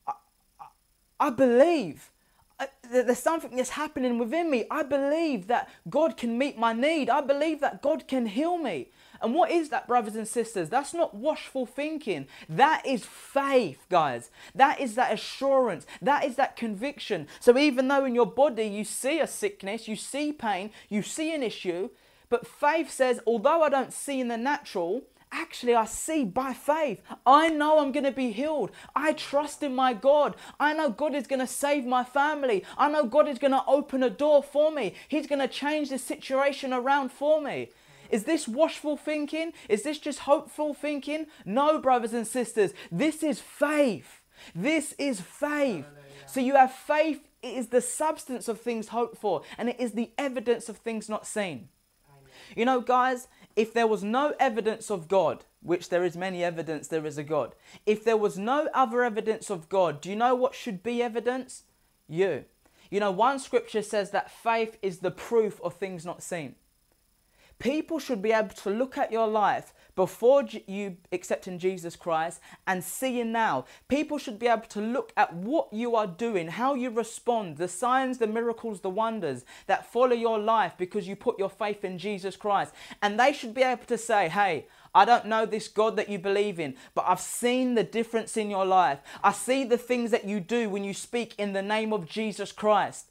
[0.06, 0.12] I,
[0.58, 2.10] I, I believe
[2.58, 4.64] uh, that there's something that's happening within me.
[4.70, 7.10] I believe that God can meet my need.
[7.10, 8.88] I believe that God can heal me.
[9.20, 10.68] And what is that, brothers and sisters?
[10.68, 12.26] That's not washful thinking.
[12.48, 14.30] That is faith, guys.
[14.54, 15.86] That is that assurance.
[16.00, 17.26] That is that conviction.
[17.40, 21.34] So even though in your body you see a sickness, you see pain, you see
[21.34, 21.90] an issue,
[22.30, 27.02] but faith says, although I don't see in the natural, Actually, I see by faith.
[27.26, 28.70] I know I'm going to be healed.
[28.96, 30.36] I trust in my God.
[30.58, 32.64] I know God is going to save my family.
[32.76, 34.94] I know God is going to open a door for me.
[35.08, 37.70] He's going to change the situation around for me.
[38.10, 39.52] Is this washful thinking?
[39.68, 41.26] Is this just hopeful thinking?
[41.44, 42.72] No, brothers and sisters.
[42.90, 44.22] This is faith.
[44.54, 45.84] This is faith.
[46.26, 49.92] So you have faith, it is the substance of things hoped for, and it is
[49.92, 51.68] the evidence of things not seen.
[52.56, 56.86] You know, guys, if there was no evidence of God, which there is many evidence
[56.86, 60.36] there is a God, if there was no other evidence of God, do you know
[60.36, 61.64] what should be evidence?
[62.06, 62.44] You.
[62.88, 66.54] You know, one scripture says that faith is the proof of things not seen.
[67.58, 72.84] People should be able to look at your life before you accepting Jesus Christ and
[72.84, 73.64] seeing now.
[73.88, 77.66] People should be able to look at what you are doing, how you respond, the
[77.66, 81.98] signs, the miracles, the wonders that follow your life because you put your faith in
[81.98, 82.72] Jesus Christ.
[83.02, 86.20] And they should be able to say, hey, I don't know this God that you
[86.20, 89.00] believe in, but I've seen the difference in your life.
[89.24, 92.52] I see the things that you do when you speak in the name of Jesus
[92.52, 93.06] Christ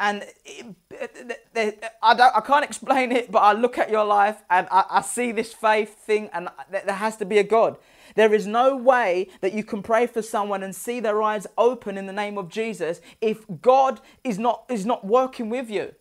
[0.00, 4.68] and it, I, don't, I can't explain it, but I look at your life and
[4.70, 7.78] I, I see this faith thing, and there has to be a God.
[8.14, 11.98] There is no way that you can pray for someone and see their eyes open
[11.98, 15.94] in the name of Jesus if God is not, is not working with you.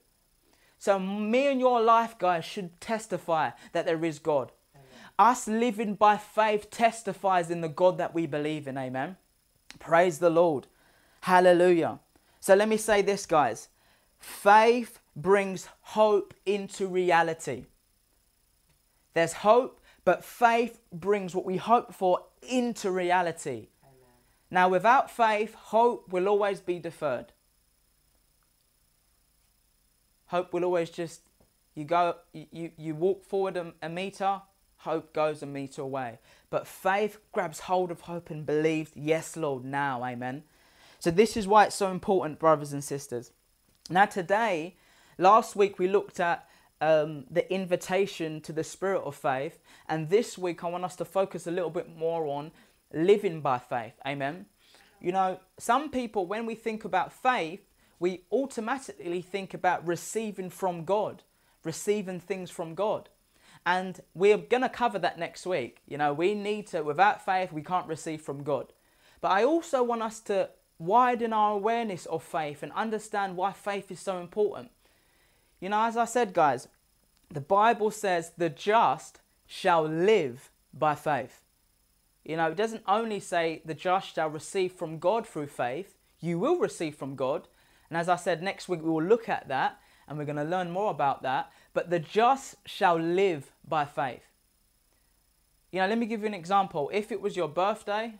[0.79, 4.51] So, me and your life, guys, should testify that there is God.
[4.75, 4.85] Amen.
[5.17, 8.77] Us living by faith testifies in the God that we believe in.
[8.77, 9.17] Amen.
[9.79, 10.67] Praise the Lord.
[11.21, 11.99] Hallelujah.
[12.39, 13.69] So, let me say this, guys
[14.19, 17.65] Faith brings hope into reality.
[19.13, 23.67] There's hope, but faith brings what we hope for into reality.
[23.83, 24.13] Amen.
[24.51, 27.33] Now, without faith, hope will always be deferred.
[30.27, 31.21] Hope will always just,
[31.73, 34.41] you go, you, you walk forward a, a meter,
[34.77, 36.19] hope goes a meter away.
[36.49, 40.43] But faith grabs hold of hope and believes, yes, Lord, now, amen.
[40.99, 43.31] So, this is why it's so important, brothers and sisters.
[43.89, 44.75] Now, today,
[45.17, 46.45] last week we looked at
[46.81, 51.05] um, the invitation to the spirit of faith, and this week I want us to
[51.05, 52.51] focus a little bit more on
[52.93, 53.93] living by faith.
[54.05, 54.45] Amen.
[54.99, 57.61] You know, some people, when we think about faith,
[57.97, 61.23] we automatically think about receiving from God,
[61.63, 63.07] receiving things from God.
[63.65, 65.81] And we're going to cover that next week.
[65.87, 68.73] You know, we need to, without faith, we can't receive from God.
[69.21, 70.49] But I also want us to
[70.79, 74.71] widen our awareness of faith and understand why faith is so important.
[75.59, 76.67] You know, as I said, guys,
[77.29, 81.41] the Bible says the just shall live by faith.
[82.23, 86.39] You know, it doesn't only say the just shall receive from God through faith, you
[86.39, 87.47] will receive from God.
[87.89, 90.43] And as I said, next week we will look at that and we're going to
[90.43, 91.51] learn more about that.
[91.73, 94.23] But the just shall live by faith.
[95.71, 96.89] You know, let me give you an example.
[96.93, 98.15] If it was your birthday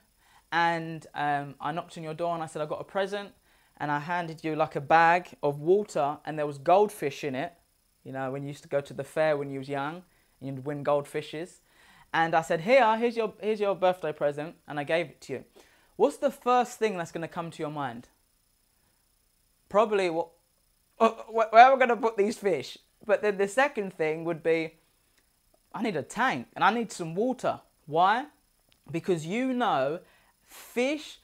[0.52, 3.32] and um, I knocked on your door and I said, I got a present.
[3.80, 7.54] And I handed you like a bag of water and there was goldfish in it.
[8.04, 10.04] You know, when you used to go to the fair when you was young
[10.40, 11.60] and you'd win goldfishes.
[12.14, 14.56] And I said, here, here's your, here's your birthday present.
[14.68, 15.44] And I gave it to you.
[15.96, 18.08] What's the first thing that's going to come to your mind?
[19.70, 20.30] Probably what,
[20.98, 22.78] where are we going to put these fish?
[23.06, 24.76] But then the second thing would be,
[25.74, 27.62] I need a tank and I need some water.
[27.86, 28.26] Why?
[28.90, 30.00] Because you know
[30.48, 31.20] Fish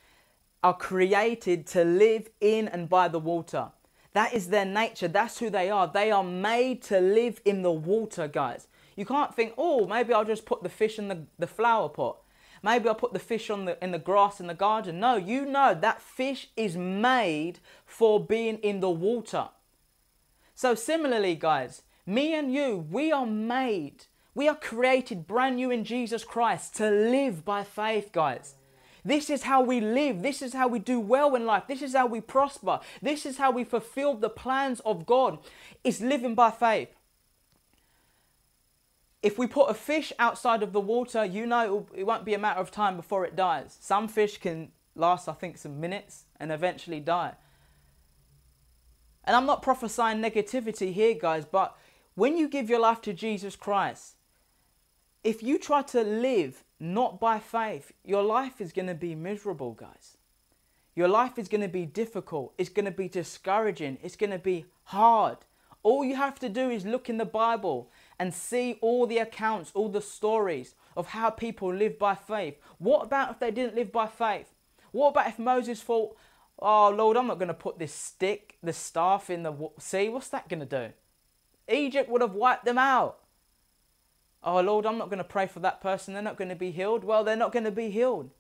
[0.61, 3.71] are created to live in and by the water.
[4.13, 5.07] That is their nature.
[5.07, 5.87] That's who they are.
[5.87, 8.67] They are made to live in the water, guys.
[8.95, 12.17] You can't think, oh, maybe I'll just put the fish in the, the flower pot.
[12.61, 14.99] Maybe I'll put the fish on the, in the grass in the garden.
[14.99, 19.49] No, you know that fish is made for being in the water.
[20.55, 24.05] So, similarly, guys, me and you, we are made,
[24.35, 28.55] we are created brand new in Jesus Christ to live by faith, guys.
[29.05, 30.21] This is how we live.
[30.21, 31.63] This is how we do well in life.
[31.67, 32.79] This is how we prosper.
[33.01, 35.39] This is how we fulfill the plans of God.
[35.83, 36.89] It's living by faith.
[39.21, 42.39] If we put a fish outside of the water, you know it won't be a
[42.39, 43.77] matter of time before it dies.
[43.79, 47.33] Some fish can last, I think, some minutes and eventually die.
[49.23, 51.77] And I'm not prophesying negativity here, guys, but
[52.15, 54.15] when you give your life to Jesus Christ,
[55.23, 59.71] if you try to live not by faith, your life is going to be miserable,
[59.71, 60.17] guys.
[60.95, 62.53] Your life is going to be difficult.
[62.57, 63.99] It's going to be discouraging.
[64.03, 65.37] It's going to be hard.
[65.81, 69.71] All you have to do is look in the Bible and see all the accounts,
[69.73, 72.57] all the stories of how people live by faith.
[72.79, 74.53] What about if they didn't live by faith?
[74.91, 76.17] What about if Moses thought,
[76.59, 80.09] oh Lord, I'm not going to put this stick, this staff in the sea?
[80.09, 80.93] What's that going to do?
[81.73, 83.19] Egypt would have wiped them out.
[84.43, 86.13] Oh Lord, I'm not going to pray for that person.
[86.13, 87.03] They're not going to be healed.
[87.03, 88.31] Well, they're not going to be healed.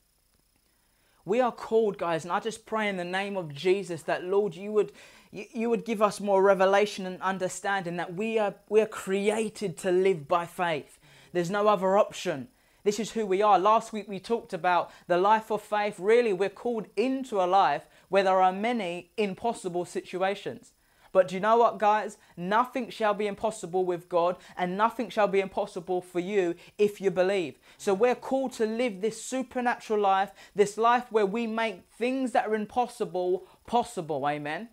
[1.25, 4.55] We are called, guys, and I just pray in the name of Jesus that Lord,
[4.55, 4.91] you would
[5.31, 9.77] you, you would give us more revelation and understanding that we are we are created
[9.79, 10.99] to live by faith.
[11.31, 12.49] There's no other option.
[12.83, 13.57] This is who we are.
[13.57, 15.95] Last week we talked about the life of faith.
[15.97, 20.72] Really, we're called into a life where there are many impossible situations.
[21.13, 22.17] But do you know what, guys?
[22.35, 27.11] Nothing shall be impossible with God, and nothing shall be impossible for you if you
[27.11, 27.59] believe.
[27.77, 32.47] So we're called to live this supernatural life, this life where we make things that
[32.47, 34.27] are impossible possible.
[34.27, 34.69] Amen.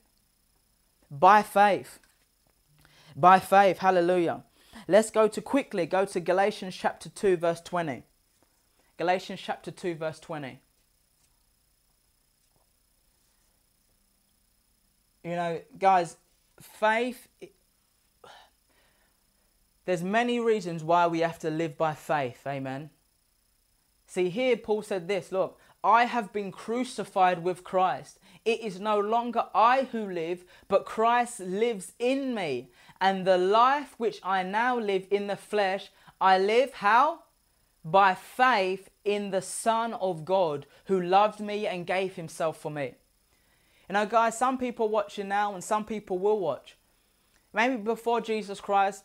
[1.10, 2.00] By faith.
[3.14, 3.78] By faith.
[3.78, 4.42] Hallelujah.
[4.88, 8.02] Let's go to quickly go to Galatians chapter 2, verse 20.
[8.96, 10.58] Galatians chapter 2, verse 20.
[15.22, 16.16] You know, guys,
[16.60, 17.28] faith
[19.86, 22.90] there's many reasons why we have to live by faith amen?
[24.06, 28.18] See here paul said this look i have been crucified with christ.
[28.44, 32.70] It is no longer i who live but christ lives in me.
[33.00, 35.90] And the life which i now live in the flesh
[36.20, 37.20] i live how?
[37.82, 42.94] By faith in the son of god who loved me and gave himself for me
[43.90, 46.76] you know, guys, some people watching now and some people will watch.
[47.52, 49.02] Maybe before Jesus Christ,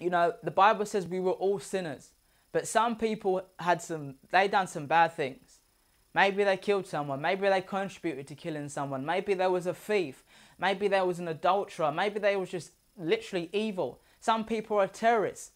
[0.00, 2.08] you know, the Bible says we were all sinners.
[2.50, 5.58] But some people had some, they done some bad things.
[6.14, 7.20] Maybe they killed someone.
[7.20, 9.04] Maybe they contributed to killing someone.
[9.04, 10.24] Maybe there was a thief.
[10.58, 11.92] Maybe there was an adulterer.
[11.92, 14.00] Maybe they was just literally evil.
[14.20, 15.50] Some people are terrorists.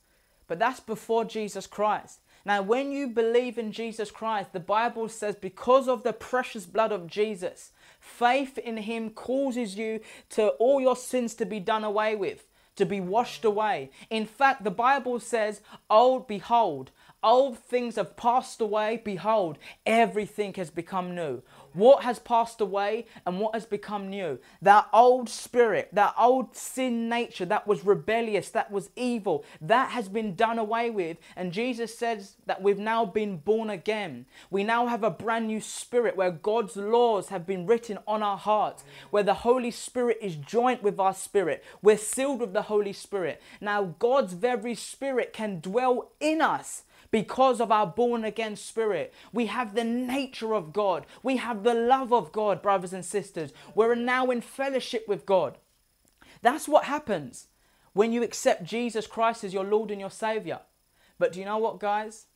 [0.47, 2.21] But that's before Jesus Christ.
[2.45, 6.93] Now, when you believe in Jesus Christ, the Bible says because of the precious blood
[6.93, 12.15] of Jesus, Faith in Him causes you to all your sins to be done away
[12.15, 12.47] with,
[12.77, 13.91] to be washed away.
[14.11, 16.91] In fact, the Bible says, Oh, behold,
[17.23, 19.01] old things have passed away.
[19.05, 21.43] Behold, everything has become new.
[21.73, 24.39] What has passed away and what has become new?
[24.62, 30.09] That old spirit, that old sin nature that was rebellious, that was evil, that has
[30.09, 31.19] been done away with.
[31.37, 34.27] And Jesus says that we've now been born again.
[34.51, 38.39] We now have a brand new spirit where God's laws have been written on our
[38.39, 41.64] hearts, where the Holy Spirit is joint with our spirit.
[41.83, 43.41] We're sealed with the Holy Spirit.
[43.61, 49.15] Now, God's very spirit can dwell in us because of our born again spirit.
[49.33, 51.07] We have the nature of God.
[51.23, 53.53] We have the love of God, brothers and sisters.
[53.75, 55.59] We're now in fellowship with God.
[56.43, 57.49] That's what happens
[57.93, 60.61] when you accept Jesus Christ as your Lord and your Savior.
[61.19, 62.27] But do you know what, guys?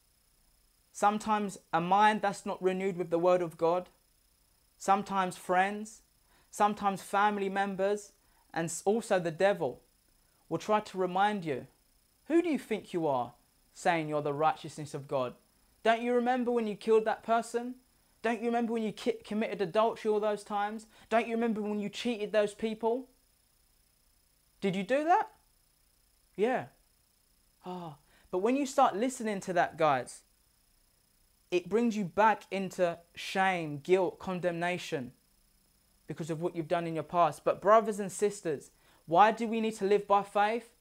[0.93, 3.89] Sometimes a mind that's not renewed with the Word of God,
[4.77, 6.03] sometimes friends,
[6.51, 8.13] sometimes family members,
[8.53, 9.81] and also the devil
[10.49, 11.67] will try to remind you
[12.27, 13.33] who do you think you are?
[13.75, 15.35] Saying you're the righteousness of God.
[15.83, 17.77] Don't you remember when you killed that person?
[18.23, 20.87] Don't you remember when you ki- committed adultery all those times?
[21.11, 23.09] Don't you remember when you cheated those people?
[24.61, 25.29] Did you do that?
[26.37, 26.67] Yeah.
[27.67, 27.95] Ah, oh.
[28.31, 30.23] but when you start listening to that, guys,
[31.51, 35.13] it brings you back into shame, guilt, condemnation
[36.07, 37.45] because of what you've done in your past.
[37.45, 38.71] But, brothers and sisters,
[39.07, 40.72] why do we need to live by faith?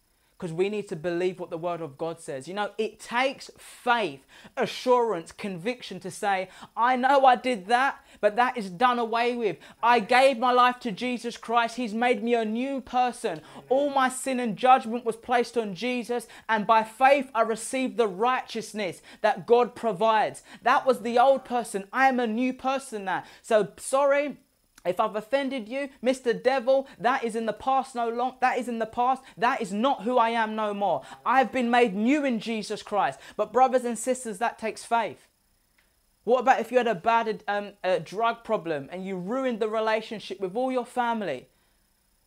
[0.41, 2.47] Because we need to believe what the Word of God says.
[2.47, 4.25] You know, it takes faith,
[4.57, 9.57] assurance, conviction to say, I know I did that, but that is done away with.
[9.83, 11.75] I gave my life to Jesus Christ.
[11.75, 13.41] He's made me a new person.
[13.69, 18.07] All my sin and judgment was placed on Jesus, and by faith I received the
[18.07, 20.41] righteousness that God provides.
[20.63, 21.87] That was the old person.
[21.93, 23.25] I am a new person now.
[23.43, 24.37] So, sorry
[24.85, 26.41] if I've offended you, Mr.
[26.41, 29.21] Devil, that is in the past no long that is in the past.
[29.37, 31.03] That is not who I am no more.
[31.25, 33.19] I've been made new in Jesus Christ.
[33.37, 35.27] But brothers and sisters, that takes faith.
[36.23, 39.69] What about if you had a bad um, a drug problem and you ruined the
[39.69, 41.47] relationship with all your family?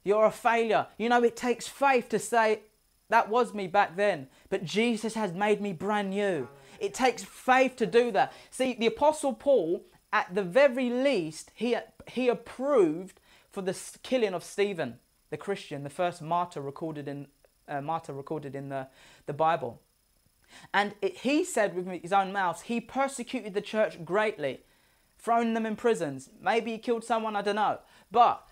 [0.05, 0.89] You're a failure.
[0.99, 2.61] You know, it takes faith to say,
[3.09, 6.49] that was me back then, but Jesus has made me brand new.
[6.81, 8.33] It takes faith to do that.
[8.51, 11.77] See, the Apostle Paul, at the very least, he
[12.09, 14.99] he approved for the killing of Stephen,
[15.31, 17.29] the Christian, the first martyr recorded in
[17.69, 18.89] uh, martyr recorded in the,
[19.27, 19.81] the Bible.
[20.73, 24.61] And it, he said with his own mouth, he persecuted the church greatly,
[25.19, 26.31] throwing them in prisons.
[26.41, 27.79] Maybe he killed someone, I don't know.
[28.11, 28.47] But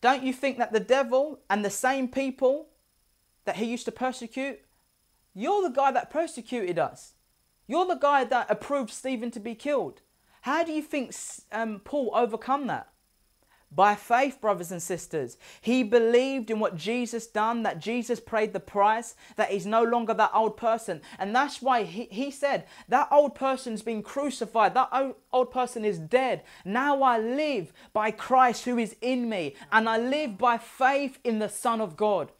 [0.00, 2.68] don't you think that the devil and the same people
[3.44, 4.60] that he used to persecute,
[5.34, 7.14] you're the guy that persecuted us.
[7.66, 10.02] You're the guy that approved Stephen to be killed.
[10.46, 11.12] How do you think
[11.50, 12.86] um, Paul overcome that?
[13.72, 15.38] By faith, brothers and sisters.
[15.60, 20.14] He believed in what Jesus done, that Jesus paid the price, that he's no longer
[20.14, 21.00] that old person.
[21.18, 25.84] And that's why he, he said, that old person's been crucified, that old, old person
[25.84, 26.44] is dead.
[26.64, 31.40] Now I live by Christ who is in me, and I live by faith in
[31.40, 32.30] the Son of God.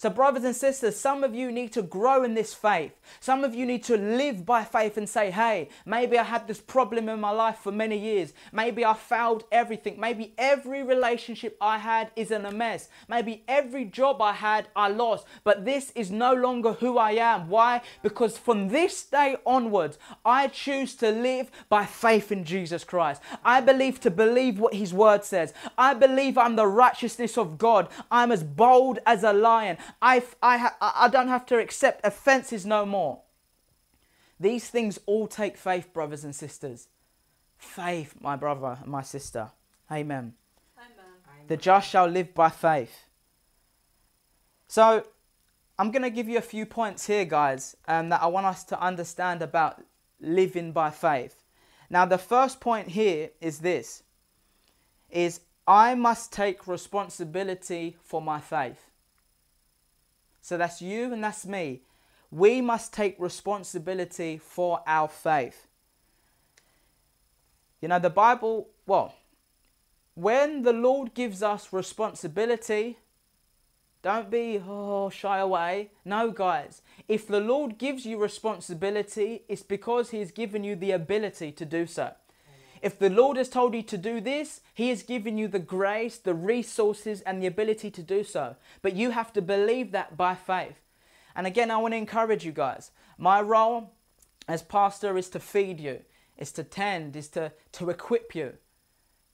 [0.00, 2.98] So, brothers and sisters, some of you need to grow in this faith.
[3.20, 6.58] Some of you need to live by faith and say, hey, maybe I had this
[6.58, 8.32] problem in my life for many years.
[8.50, 10.00] Maybe I failed everything.
[10.00, 12.88] Maybe every relationship I had is in a mess.
[13.10, 15.26] Maybe every job I had, I lost.
[15.44, 17.50] But this is no longer who I am.
[17.50, 17.82] Why?
[18.02, 23.20] Because from this day onwards, I choose to live by faith in Jesus Christ.
[23.44, 25.52] I believe to believe what His word says.
[25.76, 27.90] I believe I'm the righteousness of God.
[28.10, 29.76] I'm as bold as a lion.
[30.00, 33.22] I, I, I don't have to accept offenses no more.
[34.38, 36.88] These things all take faith, brothers and sisters.
[37.58, 39.50] Faith, my brother and my sister.
[39.90, 40.34] Amen.
[40.78, 41.46] Amen.
[41.48, 43.04] The just shall live by faith.
[44.66, 45.06] So,
[45.78, 48.64] I'm going to give you a few points here, guys, um, that I want us
[48.64, 49.82] to understand about
[50.20, 51.44] living by faith.
[51.88, 54.02] Now, the first point here is this:
[55.10, 58.89] is I must take responsibility for my faith.
[60.40, 61.82] So that's you and that's me.
[62.30, 65.66] We must take responsibility for our faith.
[67.80, 69.14] You know, the Bible, well,
[70.14, 72.98] when the Lord gives us responsibility,
[74.02, 75.90] don't be, oh, shy away.
[76.04, 76.82] No, guys.
[77.06, 81.64] If the Lord gives you responsibility, it's because He has given you the ability to
[81.64, 82.12] do so.
[82.82, 86.16] If the Lord has told you to do this, He has given you the grace,
[86.16, 88.56] the resources, and the ability to do so.
[88.82, 90.80] But you have to believe that by faith.
[91.34, 92.90] And again, I want to encourage you guys.
[93.18, 93.92] My role
[94.48, 96.00] as pastor is to feed you,
[96.36, 98.54] is to tend, is to, to equip you.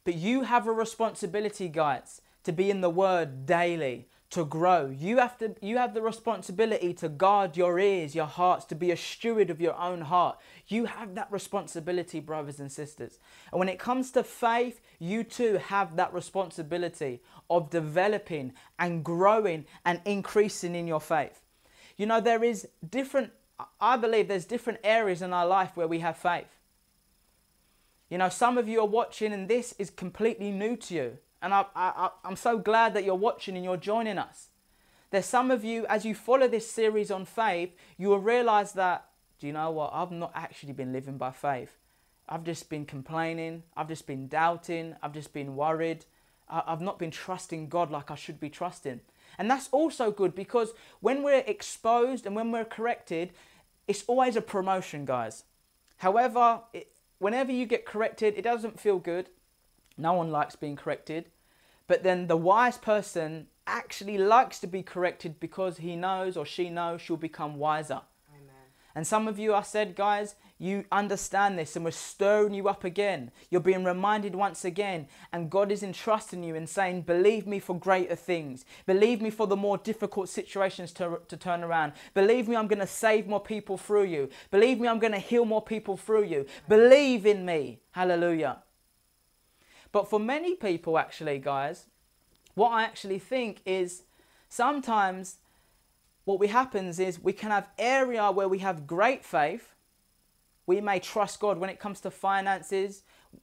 [0.05, 4.87] But you have a responsibility, guys, to be in the Word daily, to grow.
[4.87, 8.91] You have to you have the responsibility to guard your ears, your hearts, to be
[8.91, 10.39] a steward of your own heart.
[10.67, 13.19] You have that responsibility, brothers and sisters.
[13.53, 19.65] And when it comes to faith, you too have that responsibility of developing and growing
[19.85, 21.41] and increasing in your faith.
[21.97, 23.33] You know, there is different
[23.81, 26.57] I believe there's different areas in our life where we have faith.
[28.11, 31.19] You know, some of you are watching and this is completely new to you.
[31.43, 34.49] And I, I, I'm so glad that you're watching and you're joining us.
[35.11, 39.07] There's some of you, as you follow this series on faith, you will realize that,
[39.39, 39.91] do you know what?
[39.93, 41.79] I've not actually been living by faith.
[42.29, 43.63] I've just been complaining.
[43.77, 44.97] I've just been doubting.
[45.03, 46.05] I've just been worried.
[46.49, 49.01] I've not been trusting God like I should be trusting.
[49.39, 53.33] And that's also good because when we're exposed and when we're corrected,
[53.87, 55.45] it's always a promotion, guys.
[55.99, 59.29] However, it, whenever you get corrected, it doesn't feel good.
[59.97, 61.27] No one likes being corrected.
[61.87, 66.71] But then the wise person actually likes to be corrected because he knows or she
[66.71, 68.01] knows she'll become wiser.
[68.35, 68.55] Amen.
[68.95, 72.83] And some of you, I said, guys, you understand this and we're stirring you up
[72.83, 73.31] again.
[73.51, 75.07] You're being reminded once again.
[75.33, 78.65] And God is entrusting you and saying, Believe me for greater things.
[78.87, 81.93] Believe me for the more difficult situations to, to turn around.
[82.15, 84.31] Believe me, I'm going to save more people through you.
[84.51, 86.47] Believe me, I'm going to heal more people through you.
[86.69, 87.81] Believe in me.
[87.91, 88.63] Hallelujah.
[89.93, 91.87] But for many people, actually, guys,
[92.55, 94.03] what I actually think is
[94.49, 95.37] sometimes
[96.25, 99.75] what we happens is we can have area where we have great faith.
[100.67, 103.03] We may trust God when it comes to finances.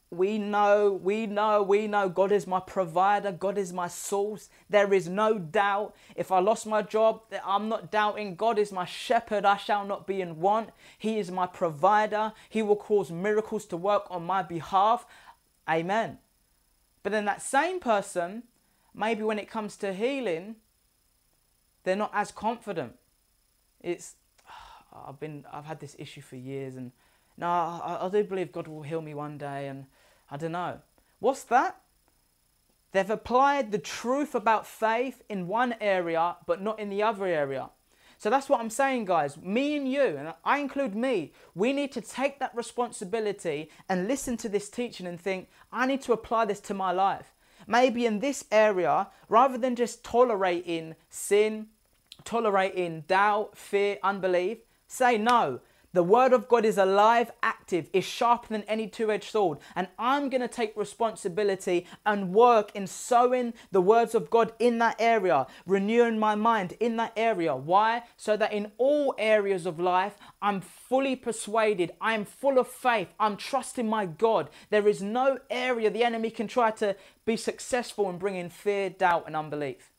[0.10, 4.50] We know, we know, we know God is my provider, God is my source.
[4.70, 5.96] There is no doubt.
[6.16, 8.36] If I lost my job, I'm not doubting.
[8.36, 10.72] God is my shepherd, I shall not be in want.
[10.98, 12.34] He is my provider.
[12.50, 15.06] He will cause miracles to work on my behalf.
[15.70, 16.18] Amen.
[17.04, 18.44] But then that same person,
[18.96, 20.56] maybe when it comes to healing,
[21.84, 22.94] they're not as confident.
[23.82, 24.16] It's
[25.08, 26.92] I've been I've had this issue for years and
[27.38, 29.86] no, I, I do believe God will heal me one day and
[30.32, 30.80] I don't know.
[31.20, 31.82] What's that?
[32.92, 37.70] They've applied the truth about faith in one area but not in the other area.
[38.24, 39.36] So that's what I'm saying, guys.
[39.36, 44.38] Me and you, and I include me, we need to take that responsibility and listen
[44.38, 47.34] to this teaching and think, I need to apply this to my life.
[47.68, 51.68] Maybe in this area, rather than just tolerating sin,
[52.24, 55.60] tolerating doubt, fear, unbelief, say no.
[55.94, 59.60] The word of God is alive, active, is sharper than any two edged sword.
[59.76, 64.80] And I'm going to take responsibility and work in sowing the words of God in
[64.80, 67.56] that area, renewing my mind in that area.
[67.56, 68.04] Why?
[68.18, 73.38] So that in all areas of life, I'm fully persuaded, I'm full of faith, I'm
[73.38, 74.50] trusting my God.
[74.72, 79.26] There is no area the enemy can try to be successful in bringing fear, doubt,
[79.28, 79.92] and unbelief.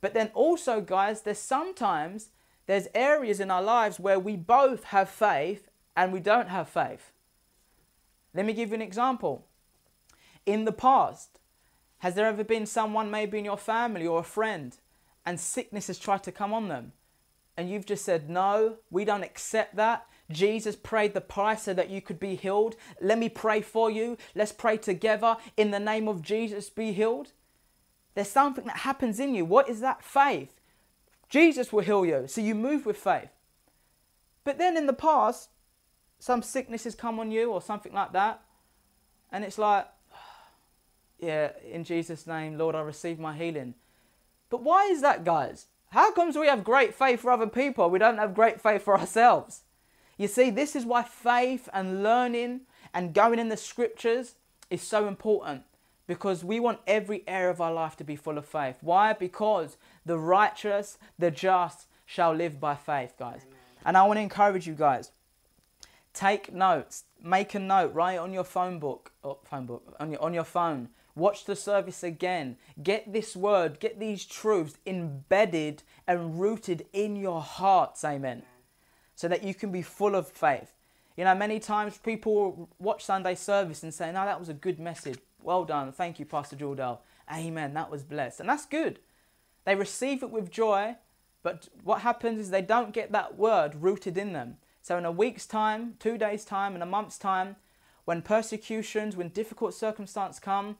[0.00, 2.28] But then also, guys, there's sometimes
[2.66, 7.12] there's areas in our lives where we both have faith and we don't have faith.
[8.34, 9.46] Let me give you an example.
[10.44, 11.38] In the past,
[11.98, 14.76] has there ever been someone, maybe in your family or a friend,
[15.24, 16.92] and sickness has tried to come on them?
[17.56, 20.06] And you've just said, No, we don't accept that.
[20.30, 22.76] Jesus paid the price so that you could be healed.
[23.00, 24.18] Let me pray for you.
[24.34, 25.36] Let's pray together.
[25.56, 27.32] In the name of Jesus, be healed.
[28.14, 29.44] There's something that happens in you.
[29.44, 30.02] What is that?
[30.02, 30.55] Faith.
[31.28, 32.24] Jesus will heal you.
[32.26, 33.30] So you move with faith.
[34.44, 35.50] But then in the past,
[36.18, 38.42] some sickness has come on you or something like that.
[39.32, 39.86] And it's like,
[41.18, 43.74] yeah, in Jesus' name, Lord, I receive my healing.
[44.48, 45.66] But why is that, guys?
[45.90, 47.90] How comes we have great faith for other people?
[47.90, 49.62] We don't have great faith for ourselves.
[50.18, 52.62] You see, this is why faith and learning
[52.94, 54.36] and going in the scriptures
[54.70, 55.62] is so important
[56.06, 58.76] because we want every area of our life to be full of faith.
[58.80, 59.12] Why?
[59.12, 63.42] Because the righteous, the just shall live by faith, guys.
[63.44, 63.58] Amen.
[63.84, 65.10] And I want to encourage you guys.
[66.14, 67.04] Take notes.
[67.22, 67.92] Make a note.
[67.92, 69.12] Write on your phone book.
[69.22, 69.94] Oh, phone book.
[70.00, 70.88] On your, on your phone.
[71.14, 72.56] Watch the service again.
[72.82, 78.04] Get this word, get these truths embedded and rooted in your hearts.
[78.04, 78.42] Amen.
[79.14, 80.72] So that you can be full of faith.
[81.16, 84.78] You know, many times people watch Sunday service and say, no, that was a good
[84.78, 85.18] message.
[85.42, 85.90] Well done.
[85.90, 86.98] Thank you, Pastor Jordan.
[87.32, 87.72] Amen.
[87.72, 88.40] That was blessed.
[88.40, 88.98] And that's good.
[89.66, 90.96] They receive it with joy,
[91.42, 94.56] but what happens is they don't get that word rooted in them.
[94.80, 97.56] So, in a week's time, two days' time, in a month's time,
[98.04, 100.76] when persecutions, when difficult circumstances come,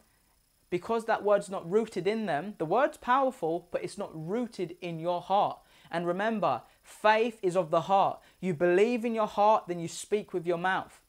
[0.71, 5.01] because that word's not rooted in them, the word's powerful, but it's not rooted in
[5.01, 5.59] your heart.
[5.91, 8.21] And remember, faith is of the heart.
[8.41, 11.01] You believe in your heart, then you speak with your mouth.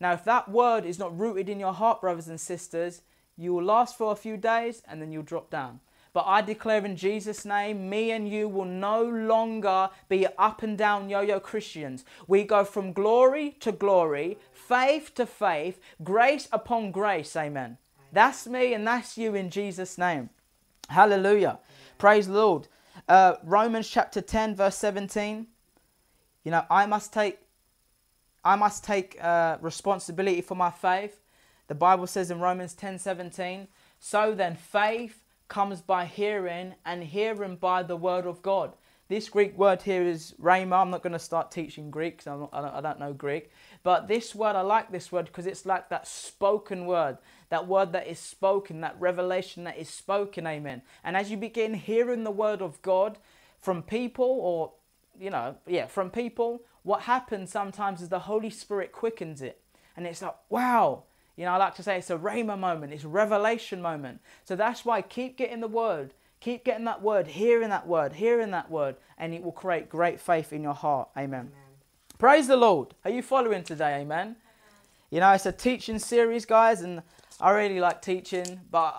[0.00, 3.02] Now, if that word is not rooted in your heart, brothers and sisters,
[3.36, 5.80] you will last for a few days and then you'll drop down.
[6.14, 10.78] But I declare in Jesus' name, me and you will no longer be up and
[10.78, 12.04] down yo yo Christians.
[12.28, 17.34] We go from glory to glory, faith to faith, grace upon grace.
[17.34, 17.78] Amen.
[18.12, 20.30] That's me and that's you in Jesus' name.
[20.88, 21.58] Hallelujah.
[21.98, 22.68] Praise the Lord.
[23.08, 25.48] Uh, Romans chapter 10, verse 17.
[26.44, 27.40] You know, I must take
[28.44, 31.18] I must take uh, responsibility for my faith.
[31.66, 33.66] The Bible says in Romans 10 17,
[33.98, 35.23] so then faith
[35.54, 38.72] comes by hearing, and hearing by the word of God.
[39.06, 40.80] This Greek word here is rhema.
[40.80, 43.52] I'm not going to start teaching Greek because I, don't know Greek.
[43.84, 47.18] But this word, I like this word because it's like that spoken word,
[47.50, 50.44] that word that is spoken, that revelation that is spoken.
[50.44, 50.82] Amen.
[51.04, 53.18] And as you begin hearing the word of God
[53.60, 54.72] from people, or,
[55.20, 59.60] you know, yeah, from people, what happens sometimes is the Holy Spirit quickens it.
[59.96, 61.04] And it's like, wow,
[61.36, 64.20] you know, I like to say it's a rhema moment, it's a revelation moment.
[64.44, 68.50] So that's why keep getting the word, keep getting that word, hearing that word, hearing
[68.52, 71.08] that word, and it will create great faith in your heart.
[71.16, 71.40] Amen.
[71.40, 71.50] Amen.
[72.18, 72.94] Praise the Lord.
[73.04, 74.00] Are you following today?
[74.00, 74.20] Amen.
[74.20, 74.36] Amen.
[75.10, 77.02] You know, it's a teaching series, guys, and
[77.40, 78.94] I really like teaching, but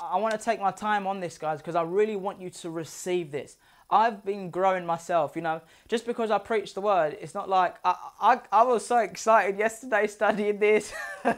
[0.00, 2.70] I want to take my time on this, guys, because I really want you to
[2.70, 3.56] receive this.
[3.92, 7.76] I've been growing myself, you know, just because I preach the word, it's not like
[7.84, 10.94] I, I, I was so excited yesterday studying this,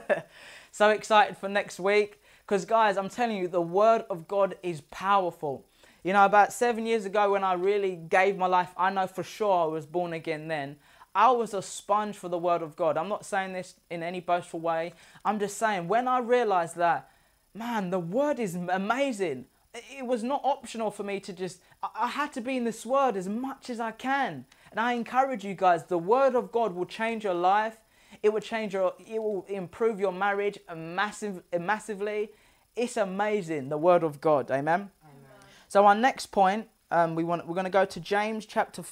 [0.72, 2.22] so excited for next week.
[2.46, 5.64] Because, guys, I'm telling you, the word of God is powerful.
[6.04, 9.24] You know, about seven years ago when I really gave my life, I know for
[9.24, 10.76] sure I was born again then.
[11.14, 12.96] I was a sponge for the Word of God.
[12.96, 14.92] I'm not saying this in any boastful way.
[15.24, 17.08] I'm just saying when I realized that,
[17.54, 19.46] man, the Word is amazing.
[19.74, 23.16] It was not optional for me to just, I had to be in this Word
[23.16, 24.44] as much as I can.
[24.70, 27.76] And I encourage you guys, the Word of God will change your life.
[28.22, 32.30] It will change your, it will improve your marriage massive, massively.
[32.76, 34.50] It's amazing, the Word of God.
[34.50, 34.90] Amen.
[35.68, 38.84] So our next point, um, we want we're going to go to James chapter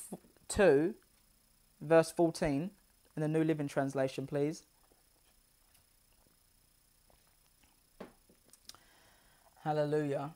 [0.49, 0.95] two,
[1.81, 2.71] verse fourteen,
[3.15, 4.65] in the New Living Translation, please.
[9.63, 10.33] Hallelujah.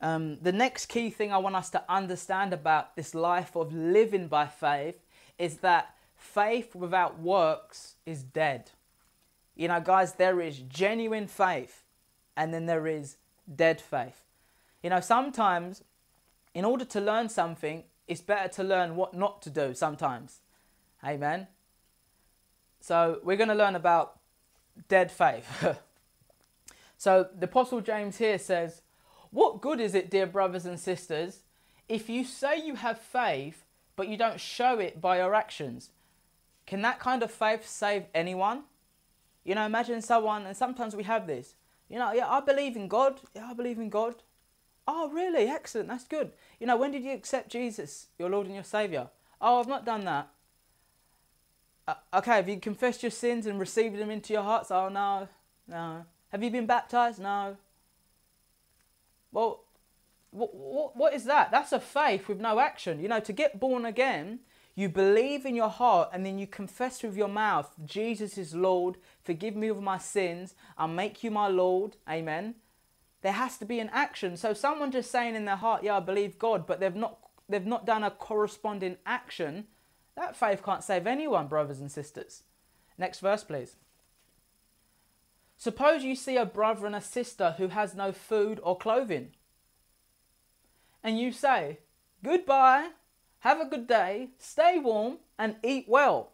[0.00, 4.28] Um, the next key thing I want us to understand about this life of living
[4.28, 5.04] by faith
[5.38, 8.70] is that faith without works is dead.
[9.56, 11.82] You know, guys, there is genuine faith
[12.36, 13.16] and then there is
[13.52, 14.22] dead faith.
[14.82, 15.82] You know, sometimes
[16.54, 20.40] in order to learn something, it's better to learn what not to do sometimes.
[21.04, 21.48] Amen.
[22.80, 24.18] So we're going to learn about
[24.88, 25.46] dead faith.
[26.96, 28.82] so the Apostle James here says,
[29.30, 31.40] What good is it, dear brothers and sisters,
[31.88, 33.64] if you say you have faith,
[33.96, 35.90] but you don't show it by your actions?
[36.66, 38.64] Can that kind of faith save anyone?
[39.44, 41.54] You know, imagine someone, and sometimes we have this.
[41.88, 43.20] You know, yeah, I believe in God.
[43.34, 44.16] Yeah, I believe in God.
[44.86, 45.46] Oh, really?
[45.46, 45.88] Excellent.
[45.88, 46.32] That's good.
[46.60, 49.08] You know, when did you accept Jesus, your Lord and your Savior?
[49.40, 50.28] Oh, I've not done that.
[51.86, 54.70] Uh, okay, have you confessed your sins and received them into your hearts?
[54.70, 55.28] Oh, no,
[55.66, 56.04] no.
[56.30, 57.18] Have you been baptized?
[57.18, 57.56] No.
[59.32, 59.64] Well,
[60.30, 61.50] what, what, what is that?
[61.50, 63.00] That's a faith with no action.
[63.00, 64.40] You know, to get born again,
[64.74, 68.96] you believe in your heart and then you confess with your mouth, Jesus is Lord,
[69.24, 71.96] forgive me of my sins, I'll make you my Lord.
[72.08, 72.54] Amen.
[73.22, 74.36] There has to be an action.
[74.36, 77.18] So someone just saying in their heart, "Yeah, I believe God," but they've not
[77.48, 79.66] they've not done a corresponding action.
[80.14, 82.44] That faith can't save anyone, brothers and sisters.
[82.96, 83.76] Next verse, please.
[85.58, 89.32] Suppose you see a brother and a sister who has no food or clothing.
[91.02, 91.80] And you say,
[92.22, 92.90] Goodbye,
[93.40, 96.32] have a good day, stay warm, and eat well.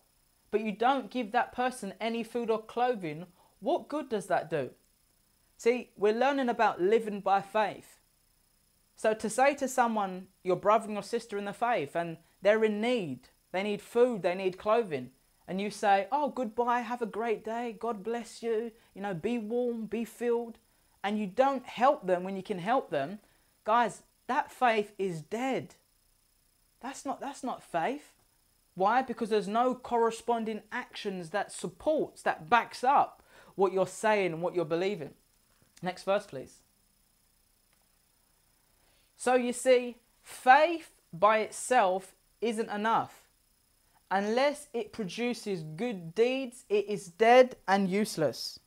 [0.50, 3.26] But you don't give that person any food or clothing.
[3.60, 4.70] What good does that do?
[5.56, 8.00] See, we're learning about living by faith.
[8.94, 12.64] So to say to someone, your brother and your sister in the faith, and they're
[12.64, 15.10] in need, they need food, they need clothing,
[15.46, 19.38] and you say, oh, goodbye, have a great day, God bless you, you know, be
[19.38, 20.58] warm, be filled,
[21.02, 23.18] and you don't help them when you can help them,
[23.64, 25.74] guys, that faith is dead.
[26.80, 28.12] That's not, that's not faith.
[28.74, 29.02] Why?
[29.02, 33.22] Because there's no corresponding actions that supports, that backs up
[33.54, 35.10] what you're saying and what you're believing.
[35.82, 36.56] Next verse, please.
[39.16, 43.23] So you see, faith by itself isn't enough.
[44.10, 48.60] Unless it produces good deeds, it is dead and useless.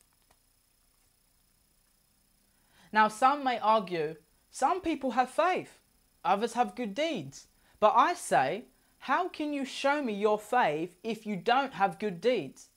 [2.91, 4.15] Now, some may argue
[4.51, 5.79] some people have faith,
[6.25, 7.47] others have good deeds.
[7.79, 8.65] But I say,
[8.99, 12.69] how can you show me your faith if you don't have good deeds?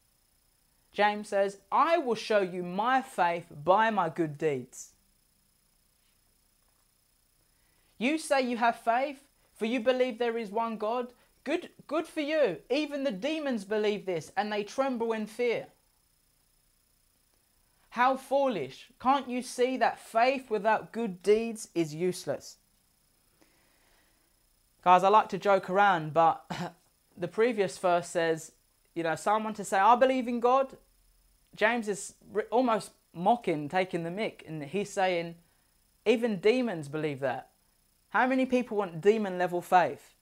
[0.93, 4.93] James says, I will show you my faith by my good deeds.
[7.97, 11.13] You say you have faith, for you believe there is one God.
[11.45, 12.59] Good, good for you.
[12.71, 15.67] Even the demons believe this and they tremble in fear.
[17.91, 18.89] How foolish.
[19.01, 22.59] Can't you see that faith without good deeds is useless?
[24.85, 26.45] Guys, I like to joke around, but
[27.17, 28.53] the previous verse says,
[28.95, 30.77] you know, someone to say, I believe in God,
[31.57, 32.15] James is
[32.51, 35.35] almost mocking, taking the mick, and he's saying,
[36.07, 37.51] even demons believe that.
[38.11, 40.15] How many people want demon level faith?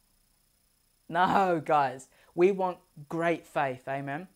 [1.09, 2.78] No, guys, we want
[3.09, 4.28] great faith, amen.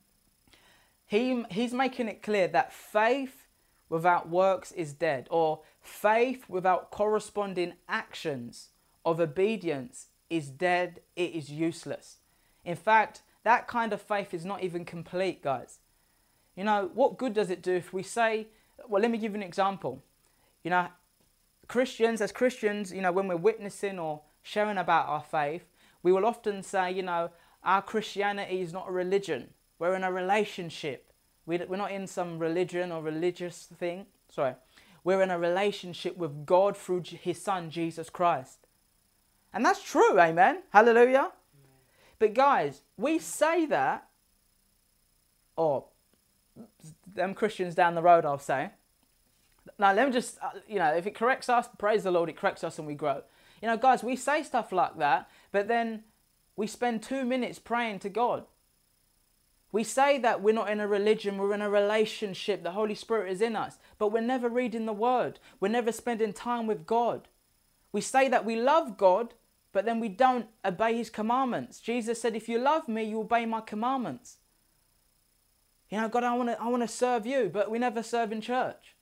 [1.06, 3.46] He, he's making it clear that faith
[3.88, 8.70] without works is dead, or faith without corresponding actions
[9.04, 12.16] of obedience is dead, it is useless.
[12.64, 15.80] In fact, that kind of faith is not even complete, guys.
[16.56, 18.46] You know, what good does it do if we say,
[18.88, 20.02] well, let me give you an example.
[20.64, 20.88] You know,
[21.68, 25.64] Christians, as Christians, you know, when we're witnessing or sharing about our faith,
[26.02, 27.30] we will often say, you know,
[27.62, 29.50] our Christianity is not a religion.
[29.78, 31.12] We're in a relationship.
[31.46, 34.06] We're not in some religion or religious thing.
[34.28, 34.54] Sorry.
[35.04, 38.66] We're in a relationship with God through His Son, Jesus Christ.
[39.52, 40.62] And that's true, amen?
[40.70, 41.18] Hallelujah.
[41.18, 41.32] Amen.
[42.18, 44.08] But guys, we say that,
[45.56, 45.86] or
[47.06, 48.70] them Christians down the road, I'll say,
[49.78, 52.36] Now, let me just, uh, you know, if it corrects us, praise the Lord, it
[52.36, 53.22] corrects us and we grow.
[53.60, 56.02] You know, guys, we say stuff like that, but then
[56.56, 58.44] we spend two minutes praying to God.
[59.70, 63.32] We say that we're not in a religion, we're in a relationship, the Holy Spirit
[63.32, 65.38] is in us, but we're never reading the Word.
[65.60, 67.28] We're never spending time with God.
[67.90, 69.32] We say that we love God,
[69.72, 71.80] but then we don't obey His commandments.
[71.80, 74.36] Jesus said, If you love me, you obey my commandments.
[75.88, 78.40] You know, God, I want to I wanna serve you, but we never serve in
[78.40, 78.94] church.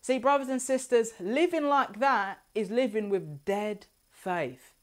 [0.00, 4.75] See, brothers and sisters, living like that is living with dead faith.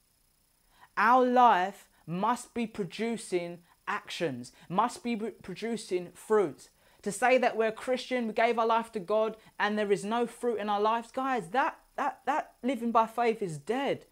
[0.97, 6.69] Our life must be producing actions, must be producing fruit.
[7.01, 10.25] To say that we're Christian, we gave our life to God, and there is no
[10.25, 14.05] fruit in our lives, guys, that that that living by faith is dead.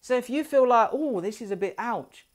[0.00, 2.26] So if you feel like, oh, this is a bit ouch,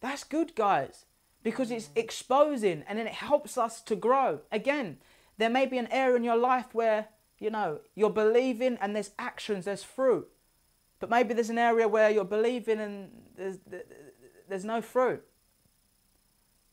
[0.00, 1.04] that's good, guys,
[1.42, 4.40] because it's exposing and then it helps us to grow.
[4.50, 4.98] Again,
[5.38, 7.08] there may be an area in your life where
[7.38, 10.28] you know you're believing and there's actions, there's fruit,
[11.04, 13.58] but maybe there's an area where you're believing and there's
[14.48, 15.22] there's no fruit.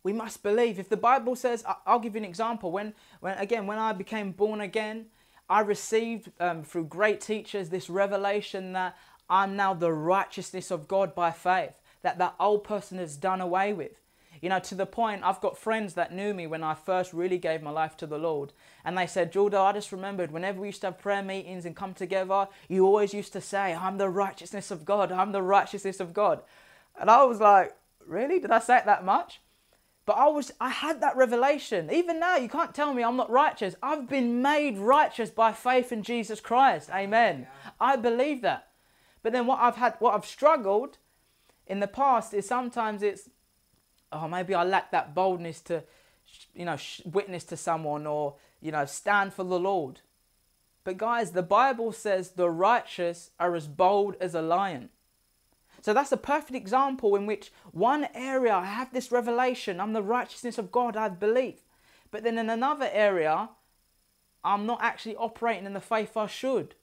[0.03, 0.79] We must believe.
[0.79, 2.71] If the Bible says, I'll give you an example.
[2.71, 5.07] When, when again, when I became born again,
[5.49, 8.97] I received um, through great teachers this revelation that
[9.29, 13.73] I'm now the righteousness of God by faith, that that old person is done away
[13.73, 14.00] with.
[14.41, 17.37] You know, to the point I've got friends that knew me when I first really
[17.37, 18.53] gave my life to the Lord.
[18.83, 21.75] And they said, Jordan, I just remembered whenever we used to have prayer meetings and
[21.75, 25.11] come together, you always used to say, I'm the righteousness of God.
[25.11, 26.41] I'm the righteousness of God.
[26.99, 27.75] And I was like,
[28.05, 28.39] really?
[28.39, 29.41] Did I say it that much?
[30.05, 31.89] But I was I had that revelation.
[31.91, 33.75] Even now, you can't tell me I'm not righteous.
[33.83, 36.89] I've been made righteous by faith in Jesus Christ.
[36.89, 37.41] Amen.
[37.41, 37.71] Yeah.
[37.79, 38.69] I believe that.
[39.21, 40.97] But then what I've had what I've struggled
[41.67, 43.29] in the past is sometimes it's
[44.11, 45.83] oh maybe I lack that boldness to
[46.53, 50.01] you know witness to someone or you know stand for the Lord.
[50.83, 54.89] But guys, the Bible says the righteous are as bold as a lion.
[55.81, 60.03] So that's a perfect example in which one area I have this revelation, I'm the
[60.03, 61.61] righteousness of God, I believe.
[62.11, 63.49] But then in another area,
[64.43, 66.75] I'm not actually operating in the faith I should.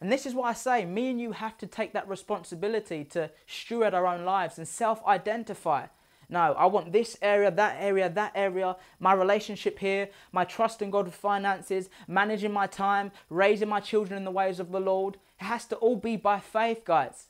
[0.00, 3.30] And this is what I say me and you have to take that responsibility to
[3.46, 5.86] steward our own lives and self identify.
[6.28, 10.90] No, I want this area, that area, that area, my relationship here, my trust in
[10.90, 15.18] God with finances, managing my time, raising my children in the ways of the Lord.
[15.40, 17.28] It has to all be by faith, guys.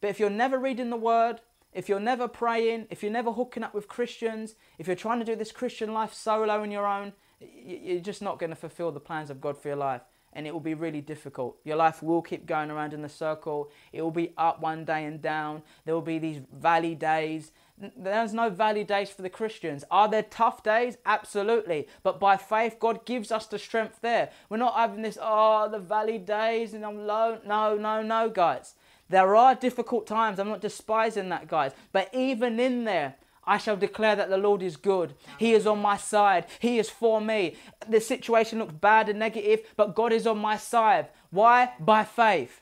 [0.00, 1.40] But if you're never reading the word,
[1.72, 5.24] if you're never praying, if you're never hooking up with Christians, if you're trying to
[5.24, 9.00] do this Christian life solo on your own, you're just not going to fulfill the
[9.00, 10.02] plans of God for your life.
[10.32, 11.58] And it will be really difficult.
[11.64, 13.70] Your life will keep going around in the circle.
[13.92, 15.62] It will be up one day and down.
[15.84, 17.50] There will be these valley days.
[17.96, 19.84] There's no valley days for the Christians.
[19.90, 20.96] Are there tough days?
[21.06, 21.86] Absolutely.
[22.02, 24.30] But by faith, God gives us the strength there.
[24.48, 27.38] We're not having this, oh, the valley days and I'm low.
[27.46, 28.74] No, no, no, guys.
[29.08, 30.38] There are difficult times.
[30.38, 31.72] I'm not despising that, guys.
[31.92, 33.14] But even in there,
[33.44, 35.14] I shall declare that the Lord is good.
[35.38, 36.46] He is on my side.
[36.58, 37.56] He is for me.
[37.88, 41.08] The situation looks bad and negative, but God is on my side.
[41.30, 41.72] Why?
[41.80, 42.60] By faith.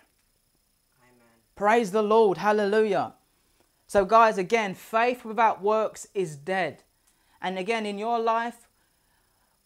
[1.03, 1.27] Amen.
[1.57, 2.39] Praise the Lord.
[2.39, 3.15] Hallelujah.
[3.87, 6.83] So, guys, again, faith without works is dead.
[7.41, 8.69] And again, in your life,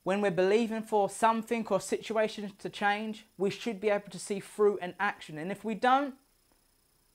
[0.03, 4.41] when we're believing for something or situations to change, we should be able to see
[4.41, 5.39] fruit and action.
[5.39, 6.15] And if we don't,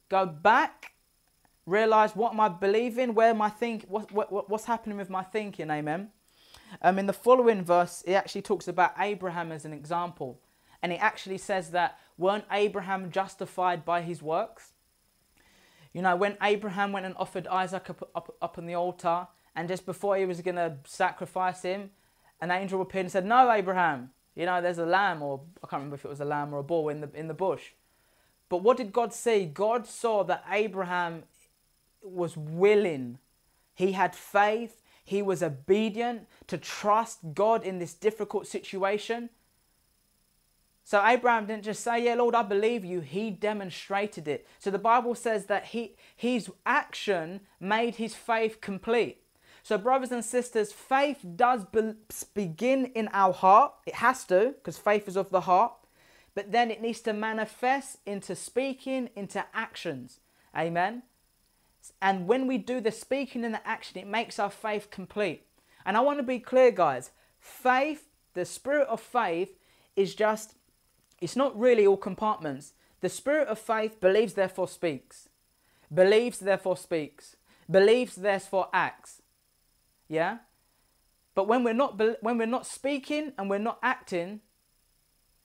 [0.10, 0.93] go back,
[1.66, 5.70] realize what am I believing, where I think, what, what, what's happening with my thinking,
[5.70, 6.10] amen.
[6.82, 10.39] Um, in the following verse, it actually talks about Abraham as an example.
[10.82, 14.74] And it actually says that weren't Abraham justified by his works?
[15.95, 19.69] You know, when Abraham went and offered Isaac up, up, up on the altar, and
[19.69, 21.91] just before he was going to sacrifice him,
[22.41, 25.79] an angel appeared and said, No, Abraham, you know, there's a lamb, or I can't
[25.79, 27.71] remember if it was a lamb or a bull in the, in the bush.
[28.49, 29.45] But what did God see?
[29.45, 31.23] God saw that Abraham
[32.01, 33.19] was willing,
[33.73, 39.29] he had faith, he was obedient to trust God in this difficult situation.
[40.86, 43.01] So Abraham didn't just say, Yeah, Lord, I believe you.
[43.01, 44.47] He demonstrated it.
[44.59, 49.21] So the Bible says that he, his action made his faith complete.
[49.63, 51.95] So, brothers and sisters, faith does be-
[52.36, 53.73] begin in our heart.
[53.88, 55.73] It has to, because faith is of the heart
[56.36, 60.19] but then it needs to manifest into speaking, into actions.
[60.55, 61.03] Amen.
[62.01, 65.43] And when we do the speaking and the action, it makes our faith complete.
[65.86, 69.57] And I want to be clear, guys faith, the spirit of faith,
[69.95, 70.55] is just,
[71.20, 72.74] it's not really all compartments.
[73.01, 75.30] The spirit of faith believes, therefore speaks.
[75.93, 77.36] Believes, therefore speaks.
[77.70, 79.22] Believes, therefore acts.
[80.07, 80.39] Yeah?
[81.36, 84.39] But when we're not when we're not speaking and we're not acting,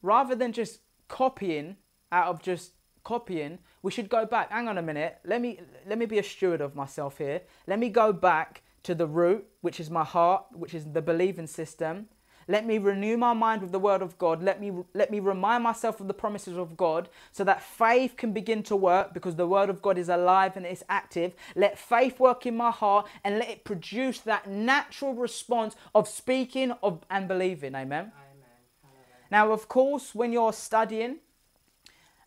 [0.03, 1.77] rather than just copying
[2.13, 4.51] out of just copying, we should go back.
[4.53, 5.19] Hang on a minute.
[5.25, 7.43] Let me let me be a steward of myself here.
[7.67, 11.49] Let me go back to the root, which is my heart, which is the believing
[11.49, 12.09] system.
[12.51, 14.43] Let me renew my mind with the word of God.
[14.43, 18.33] Let me let me remind myself of the promises of God so that faith can
[18.33, 21.33] begin to work because the word of God is alive and it's active.
[21.55, 26.73] Let faith work in my heart and let it produce that natural response of speaking
[26.83, 27.77] of and believing.
[27.77, 28.11] Amen.
[28.11, 28.41] Amen.
[29.31, 31.19] Now, of course, when you're studying,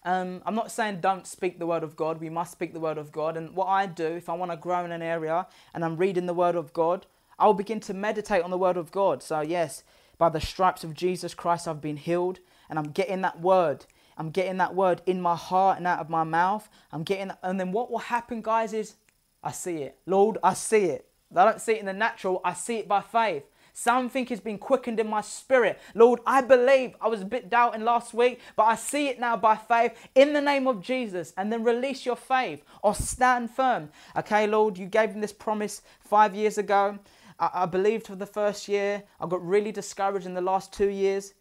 [0.05, 2.21] um, I'm not saying don't speak the word of God.
[2.21, 3.35] We must speak the word of God.
[3.35, 6.27] And what I do, if I want to grow in an area and I'm reading
[6.27, 7.05] the word of God,
[7.37, 9.21] I'll begin to meditate on the word of God.
[9.21, 9.83] So, yes,
[10.17, 12.39] by the stripes of Jesus Christ, I've been healed.
[12.69, 13.85] And I'm getting that word.
[14.17, 16.69] I'm getting that word in my heart and out of my mouth.
[16.91, 18.95] I'm getting, and then what will happen, guys, is
[19.43, 19.99] I see it.
[20.05, 21.07] Lord, I see it.
[21.35, 23.43] I don't see it in the natural, I see it by faith.
[23.75, 25.79] Something has been quickened in my spirit.
[25.95, 26.95] Lord, I believe.
[27.01, 30.33] I was a bit doubting last week, but I see it now by faith in
[30.33, 31.33] the name of Jesus.
[31.37, 33.89] And then release your faith or stand firm.
[34.15, 36.99] Okay, Lord, you gave him this promise five years ago.
[37.39, 39.03] I, I believed for the first year.
[39.19, 41.33] I got really discouraged in the last two years,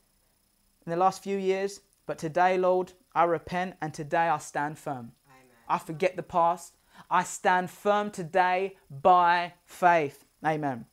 [0.86, 1.80] in the last few years.
[2.06, 5.12] But today, Lord, I repent and today I stand firm.
[5.26, 5.46] Amen.
[5.68, 6.74] I forget the past.
[7.10, 10.24] I stand firm today by faith.
[10.44, 10.86] Amen.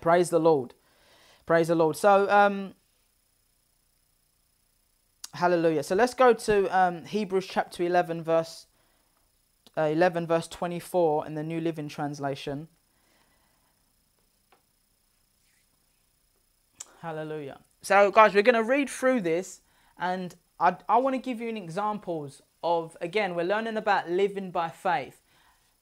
[0.00, 0.74] Praise the Lord.
[1.46, 1.96] Praise the Lord.
[1.96, 2.74] So, um,
[5.34, 5.82] hallelujah.
[5.82, 8.66] So let's go to um, Hebrews chapter 11, verse
[9.76, 12.68] uh, 11, verse 24 in the New Living Translation.
[17.00, 17.60] Hallelujah.
[17.82, 19.62] So, guys, we're going to read through this,
[19.98, 24.50] and I, I want to give you an examples of, again, we're learning about living
[24.50, 25.20] by faith.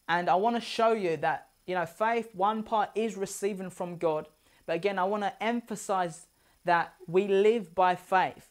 [0.08, 3.98] And I want to show you that you know, faith, one part is receiving from
[3.98, 4.26] God.
[4.64, 6.26] But again, I want to emphasize
[6.64, 8.48] that we live by faith.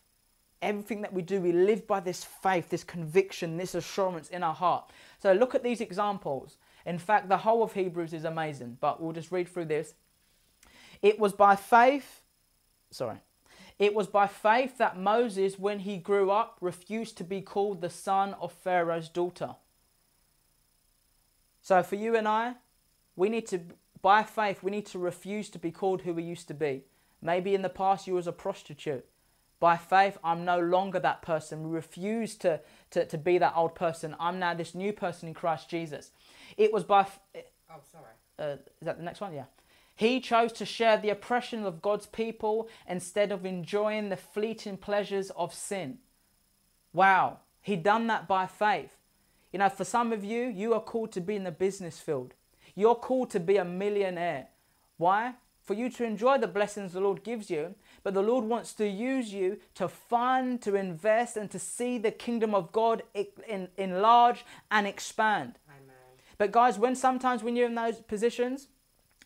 [0.62, 4.54] Everything that we do, we live by this faith, this conviction, this assurance in our
[4.54, 4.92] heart.
[5.20, 6.58] So look at these examples.
[6.86, 9.96] In fact, the whole of Hebrews is amazing, but we'll just read through this.
[11.02, 12.22] It was by faith,
[12.92, 13.18] sorry,
[13.80, 17.90] it was by faith that Moses, when he grew up, refused to be called the
[17.90, 19.56] son of Pharaoh's daughter.
[21.62, 22.56] So for you and I,
[23.16, 23.60] we need to,
[24.02, 26.84] by faith, we need to refuse to be called who we used to be.
[27.22, 29.06] Maybe in the past you was a prostitute.
[29.60, 31.64] By faith, I'm no longer that person.
[31.64, 32.62] We refuse to,
[32.92, 34.16] to, to be that old person.
[34.20, 36.12] I'm now this new person in Christ Jesus.
[36.58, 37.08] It was by.
[37.36, 38.14] Oh, sorry.
[38.38, 39.34] Uh, is that the next one?
[39.34, 39.46] Yeah.
[39.98, 45.32] He chose to share the oppression of God's people instead of enjoying the fleeting pleasures
[45.32, 45.98] of sin.
[46.94, 47.40] Wow.
[47.62, 48.92] He done that by faith.
[49.52, 52.36] You know, for some of you, you are called to be in the business field.
[52.76, 54.50] You're called to be a millionaire.
[54.98, 55.34] Why?
[55.64, 57.74] For you to enjoy the blessings the Lord gives you,
[58.04, 62.12] but the Lord wants to use you to fund, to invest, and to see the
[62.12, 63.02] kingdom of God
[63.78, 65.58] enlarge and expand.
[65.68, 65.96] Amen.
[66.38, 68.68] But guys, when sometimes when you're in those positions,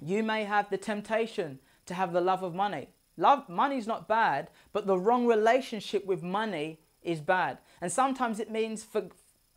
[0.01, 2.89] you may have the temptation to have the love of money.
[3.17, 7.59] Love money is not bad, but the wrong relationship with money is bad.
[7.81, 9.03] And sometimes it means for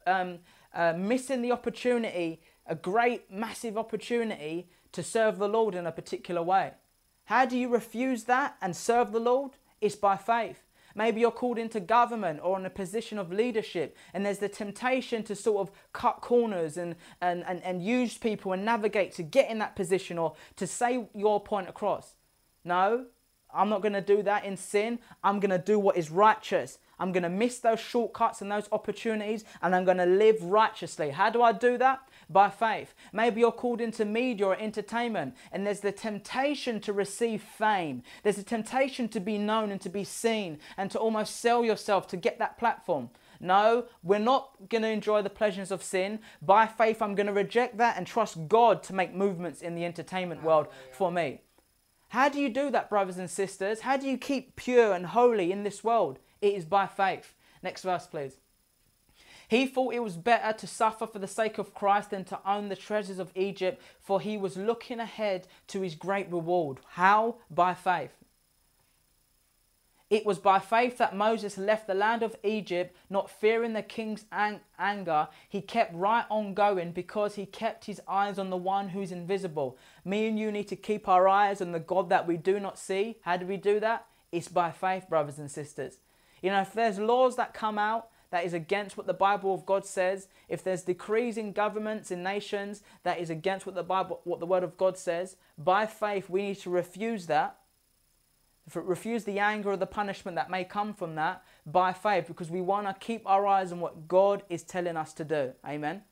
[0.06, 0.38] um,
[0.74, 6.42] uh, missing the opportunity a great, massive opportunity to serve the Lord in a particular
[6.42, 6.72] way.
[7.26, 9.52] How do you refuse that and serve the Lord?
[9.80, 10.63] It's by faith.
[10.94, 15.22] Maybe you're called into government or in a position of leadership, and there's the temptation
[15.24, 19.50] to sort of cut corners and, and, and, and use people and navigate to get
[19.50, 22.14] in that position or to say your point across.
[22.64, 23.06] No,
[23.54, 24.98] I'm not going to do that in sin.
[25.22, 26.78] I'm going to do what is righteous.
[26.98, 31.10] I'm going to miss those shortcuts and those opportunities and I'm going to live righteously.
[31.10, 32.00] How do I do that?
[32.28, 32.94] By faith.
[33.12, 38.02] Maybe you're called into media or entertainment and there's the temptation to receive fame.
[38.22, 42.06] There's a temptation to be known and to be seen and to almost sell yourself
[42.08, 43.10] to get that platform.
[43.40, 46.20] No, we're not going to enjoy the pleasures of sin.
[46.40, 49.84] By faith, I'm going to reject that and trust God to make movements in the
[49.84, 51.40] entertainment world for me.
[52.08, 53.80] How do you do that, brothers and sisters?
[53.80, 56.20] How do you keep pure and holy in this world?
[56.40, 57.34] It is by faith.
[57.62, 58.36] Next verse, please.
[59.48, 62.68] He thought it was better to suffer for the sake of Christ than to own
[62.68, 66.78] the treasures of Egypt, for he was looking ahead to his great reward.
[66.90, 67.36] How?
[67.50, 68.12] By faith.
[70.10, 74.26] It was by faith that Moses left the land of Egypt, not fearing the king's
[74.30, 75.28] ang- anger.
[75.48, 79.78] He kept right on going because he kept his eyes on the one who's invisible.
[80.04, 82.78] Me and you need to keep our eyes on the God that we do not
[82.78, 83.16] see.
[83.22, 84.06] How do we do that?
[84.30, 85.98] It's by faith, brothers and sisters.
[86.42, 89.64] You know, if there's laws that come out that is against what the Bible of
[89.64, 94.22] God says, if there's decrees in governments, in nations that is against what the Bible,
[94.24, 97.58] what the Word of God says, by faith we need to refuse that.
[98.74, 102.60] Refuse the anger or the punishment that may come from that by faith because we
[102.60, 105.52] want to keep our eyes on what God is telling us to do.
[105.64, 106.02] Amen.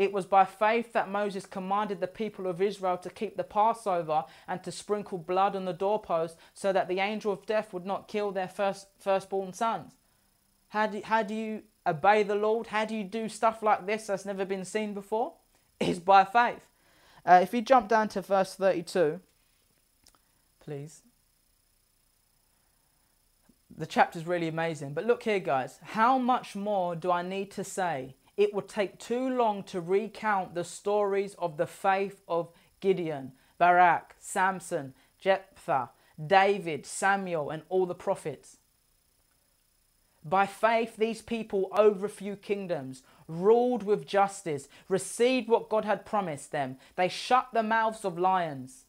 [0.00, 4.24] It was by faith that Moses commanded the people of Israel to keep the Passover
[4.48, 8.08] and to sprinkle blood on the doorpost so that the angel of death would not
[8.08, 9.92] kill their first, firstborn sons.
[10.68, 12.68] How do, how do you obey the Lord?
[12.68, 15.34] How do you do stuff like this that's never been seen before?
[15.80, 16.66] It's by faith.
[17.26, 19.20] Uh, if you jump down to verse 32,
[20.60, 21.02] please.
[23.76, 24.94] The chapter's really amazing.
[24.94, 25.78] But look here, guys.
[25.82, 28.14] How much more do I need to say?
[28.40, 32.48] It would take too long to recount the stories of the faith of
[32.80, 35.90] Gideon, Barak, Samson, Jephthah,
[36.26, 38.56] David, Samuel, and all the prophets.
[40.24, 46.78] By faith, these people overthrew kingdoms, ruled with justice, received what God had promised them.
[46.96, 48.84] They shut the mouths of lions,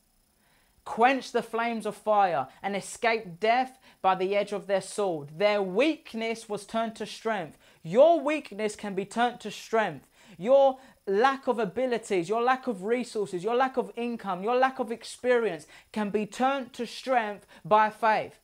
[0.85, 5.39] quenched the flames of fire, and escaped death by the edge of their sword.
[5.39, 7.57] Their weakness was turned to strength.
[7.83, 10.07] Your weakness can be turned to strength.
[10.37, 10.77] Your
[11.07, 15.65] lack of abilities, your lack of resources, your lack of income, your lack of experience
[15.91, 18.39] can be turned to strength by faith.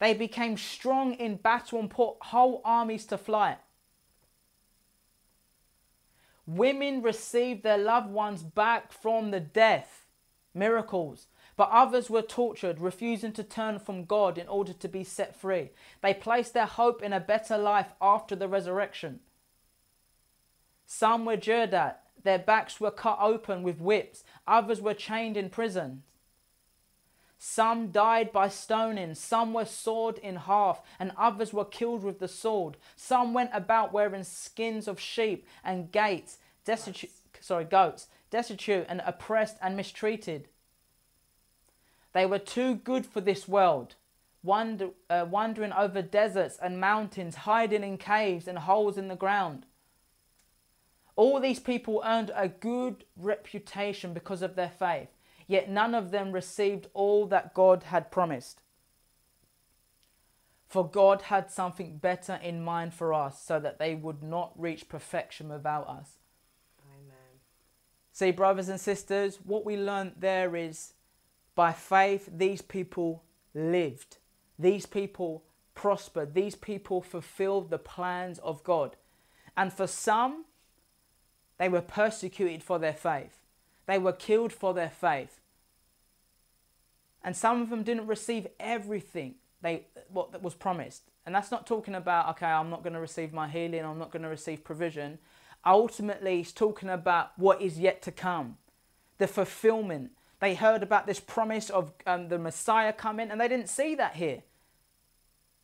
[0.00, 3.58] They became strong in battle and put whole armies to flight.
[6.46, 10.06] Women received their loved ones back from the death.
[10.52, 11.26] Miracles.
[11.60, 15.68] But others were tortured, refusing to turn from God in order to be set free.
[16.00, 19.20] They placed their hope in a better life after the resurrection.
[20.86, 25.50] Some were jeered at, their backs were cut open with whips, others were chained in
[25.50, 26.02] prison.
[27.38, 32.28] Some died by stoning, some were sawed in half, and others were killed with the
[32.28, 32.78] sword.
[32.96, 39.58] Some went about wearing skins of sheep and gates, destitute, sorry, goats, destitute and oppressed
[39.60, 40.48] and mistreated.
[42.12, 43.94] They were too good for this world,
[44.42, 49.66] wander, uh, wandering over deserts and mountains, hiding in caves and holes in the ground.
[51.16, 55.10] All these people earned a good reputation because of their faith,
[55.46, 58.62] yet none of them received all that God had promised.
[60.66, 64.88] For God had something better in mind for us so that they would not reach
[64.88, 66.18] perfection without us.
[66.96, 67.40] Amen.
[68.12, 70.94] See, brothers and sisters, what we learned there is
[71.54, 73.24] by faith, these people
[73.54, 74.18] lived.
[74.58, 75.44] These people
[75.74, 76.34] prospered.
[76.34, 78.96] These people fulfilled the plans of God.
[79.56, 80.44] And for some,
[81.58, 83.38] they were persecuted for their faith.
[83.86, 85.40] They were killed for their faith.
[87.22, 91.02] And some of them didn't receive everything they what was promised.
[91.26, 94.10] And that's not talking about okay, I'm not going to receive my healing, I'm not
[94.10, 95.18] going to receive provision.
[95.64, 98.56] Ultimately, it's talking about what is yet to come,
[99.18, 103.68] the fulfillment, they heard about this promise of um, the Messiah coming, and they didn't
[103.68, 104.42] see that here.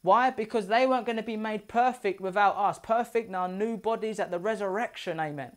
[0.03, 0.31] Why?
[0.31, 4.21] Because they weren't going to be made perfect without us, perfect in our new bodies
[4.21, 5.19] at the resurrection.
[5.19, 5.57] Amen.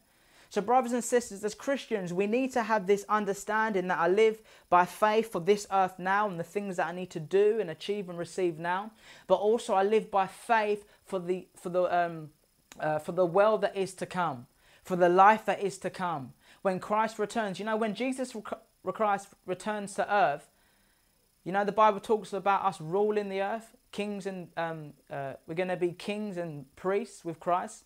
[0.49, 4.41] So, brothers and sisters, as Christians, we need to have this understanding that I live
[4.67, 7.69] by faith for this earth now and the things that I need to do and
[7.69, 8.91] achieve and receive now.
[9.27, 12.29] But also, I live by faith for the for the um,
[12.79, 14.47] uh, for the world that is to come,
[14.83, 16.33] for the life that is to come.
[16.63, 18.33] When Christ returns, you know, when Jesus
[18.93, 20.49] Christ returns to earth,
[21.43, 25.55] you know, the Bible talks about us ruling the earth, kings and um, uh, we're
[25.55, 27.85] going to be kings and priests with Christ.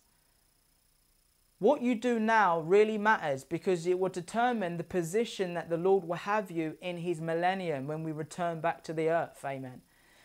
[1.60, 6.04] What you do now really matters because it will determine the position that the Lord
[6.04, 9.42] will have you in his millennium when we return back to the earth.
[9.44, 9.80] Amen.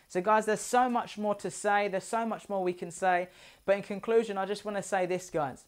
[0.08, 1.86] So, guys, there's so much more to say.
[1.86, 3.28] There's so much more we can say.
[3.64, 5.64] But in conclusion, I just want to say this, guys.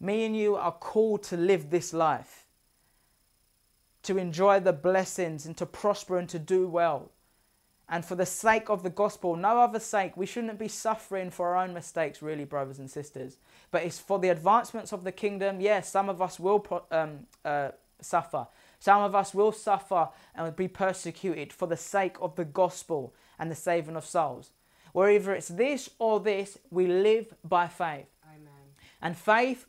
[0.00, 2.43] Me and you are called to live this life
[4.04, 7.10] to enjoy the blessings and to prosper and to do well.
[7.88, 11.48] And for the sake of the gospel, no other sake, we shouldn't be suffering for
[11.48, 13.36] our own mistakes, really, brothers and sisters.
[13.70, 15.60] But it's for the advancements of the kingdom.
[15.60, 17.70] Yes, some of us will um, uh,
[18.00, 18.46] suffer.
[18.78, 23.50] Some of us will suffer and be persecuted for the sake of the gospel and
[23.50, 24.50] the saving of souls.
[24.92, 28.06] Wherever it's this or this, we live by faith.
[28.26, 28.72] Amen.
[29.02, 29.66] And faith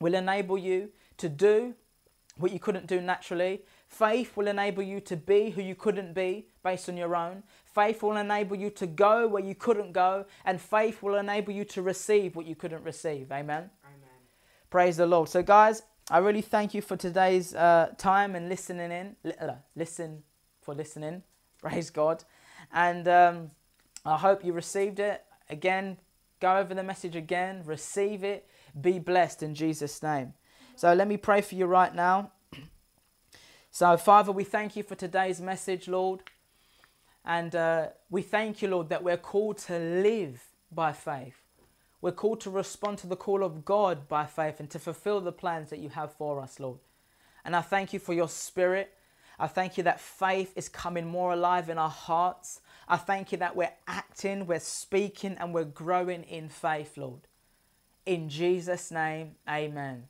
[0.00, 1.74] will enable you to do
[2.36, 3.62] what you couldn't do naturally.
[3.88, 7.42] Faith will enable you to be who you couldn't be based on your own.
[7.64, 10.26] Faith will enable you to go where you couldn't go.
[10.44, 13.30] And faith will enable you to receive what you couldn't receive.
[13.32, 13.70] Amen.
[13.84, 14.10] Amen.
[14.70, 15.28] Praise the Lord.
[15.28, 19.16] So, guys, I really thank you for today's uh, time and listening in.
[19.40, 20.22] Uh, listen
[20.60, 21.22] for listening.
[21.60, 22.24] Praise God.
[22.72, 23.50] And um,
[24.04, 25.22] I hope you received it.
[25.48, 25.96] again,
[26.40, 28.48] go over the message again, receive it,
[28.80, 30.34] be blessed in Jesus' name.
[30.76, 32.30] So let me pray for you right now.
[33.70, 36.20] So, Father, we thank you for today's message, Lord.
[37.26, 40.42] And uh, we thank you, Lord, that we're called to live
[40.72, 41.36] by faith.
[42.00, 45.32] We're called to respond to the call of God by faith and to fulfill the
[45.32, 46.78] plans that you have for us, Lord.
[47.44, 48.94] And I thank you for your spirit.
[49.38, 52.60] I thank you that faith is coming more alive in our hearts.
[52.88, 57.28] I thank you that we're acting, we're speaking, and we're growing in faith, Lord.
[58.06, 60.04] In Jesus' name, amen.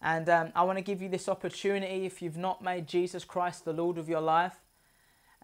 [0.00, 3.64] And um, I want to give you this opportunity if you've not made Jesus Christ
[3.64, 4.60] the Lord of your life,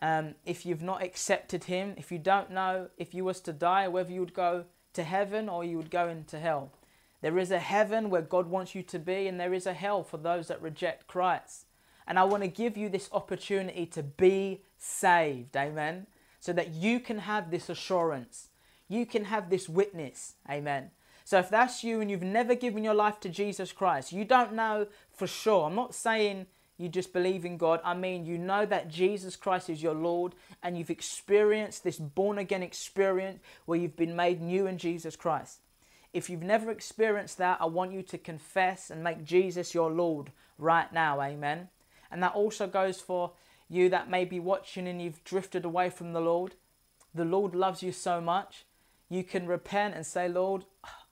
[0.00, 3.88] um, if you've not accepted Him, if you don't know if you was to die,
[3.88, 6.72] whether you would go to heaven or you would go into hell.
[7.20, 10.04] There is a heaven where God wants you to be, and there is a hell
[10.04, 11.66] for those that reject Christ.
[12.06, 16.06] And I want to give you this opportunity to be saved, amen,
[16.38, 18.48] so that you can have this assurance.
[18.88, 20.90] You can have this witness, amen.
[21.34, 24.52] So if that's you and you've never given your life to Jesus Christ, you don't
[24.52, 25.66] know for sure.
[25.66, 26.46] I'm not saying
[26.78, 27.80] you just believe in God.
[27.82, 32.38] I mean, you know that Jesus Christ is your Lord and you've experienced this born
[32.38, 35.58] again experience where you've been made new in Jesus Christ.
[36.12, 40.30] If you've never experienced that, I want you to confess and make Jesus your Lord
[40.56, 41.20] right now.
[41.20, 41.68] Amen.
[42.12, 43.32] And that also goes for
[43.68, 46.54] you that may be watching and you've drifted away from the Lord.
[47.12, 48.66] The Lord loves you so much.
[49.08, 50.66] You can repent and say, Lord,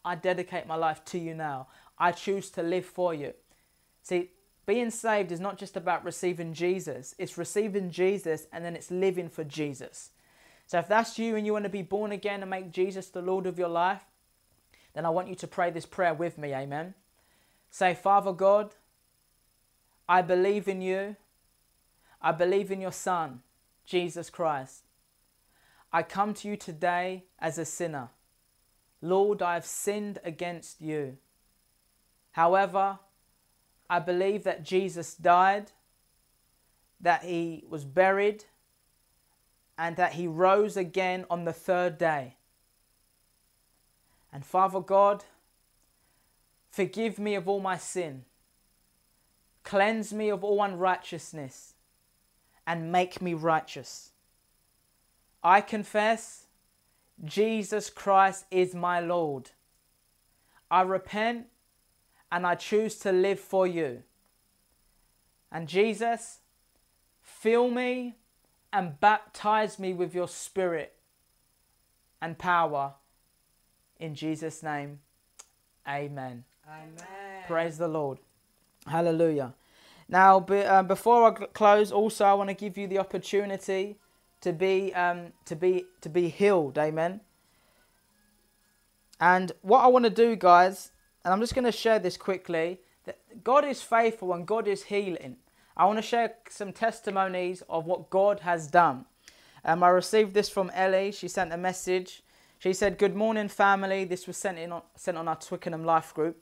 [0.05, 1.69] I dedicate my life to you now.
[1.99, 3.35] I choose to live for you.
[4.03, 4.31] See,
[4.67, 9.29] being saved is not just about receiving Jesus, it's receiving Jesus and then it's living
[9.29, 10.11] for Jesus.
[10.67, 13.23] So if that's you and you want to be born again and make Jesus the
[13.23, 14.05] Lord of your life,
[14.95, 16.55] then I want you to pray this prayer with me.
[16.55, 16.95] Amen.
[17.71, 18.75] Say, Father God,
[20.09, 21.17] I believe in you.
[22.21, 23.41] I believe in your Son,
[23.85, 24.85] Jesus Christ.
[25.93, 28.11] I come to you today as a sinner.
[29.03, 31.19] Lord, I have sinned against you.
[32.31, 33.01] However,
[33.91, 35.73] I believe that Jesus died,
[37.01, 38.45] that he was buried,
[39.77, 42.37] and that he rose again on the third day.
[44.33, 45.25] And Father God,
[46.71, 48.25] forgive me of all my sin,
[49.65, 51.75] cleanse me of all unrighteousness,
[52.67, 54.13] and make me righteous.
[55.43, 56.42] I confess
[57.25, 59.51] Jesus Christ is my Lord.
[60.71, 61.47] I repent
[62.31, 64.03] and I choose to live for you.
[65.51, 66.39] And Jesus,
[67.21, 68.17] fill me
[68.73, 70.95] and baptize me with your spirit
[72.21, 72.95] and power.
[74.01, 75.01] In Jesus' name,
[75.87, 76.45] amen.
[76.67, 77.45] Amen.
[77.47, 78.19] Praise the Lord.
[78.87, 79.55] Hallelujah.
[80.09, 83.99] Now, uh, before I close, also I want to give you the opportunity
[84.43, 86.79] to be um, to be to be healed.
[86.79, 87.21] Amen.
[89.21, 90.91] And what I want to do, guys,
[91.25, 92.81] and I'm just going to share this quickly.
[93.05, 95.37] That God is faithful and God is healing.
[95.77, 99.07] I want to share some testimonies of what God has done.
[99.65, 101.13] Um, I received this from Ellie.
[101.13, 102.23] She sent a message.
[102.59, 106.13] She said, "Good morning, family." This was sent in on, sent on our Twickenham Life
[106.15, 106.37] group.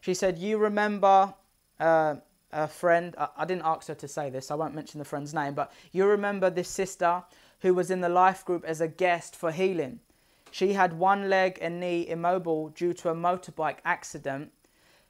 [0.00, 1.34] She said, "You remember."
[1.78, 2.16] Uh,
[2.52, 5.54] a friend, I didn't ask her to say this, I won't mention the friend's name,
[5.54, 7.22] but you remember this sister
[7.60, 10.00] who was in the life group as a guest for healing.
[10.50, 14.52] She had one leg and knee immobile due to a motorbike accident.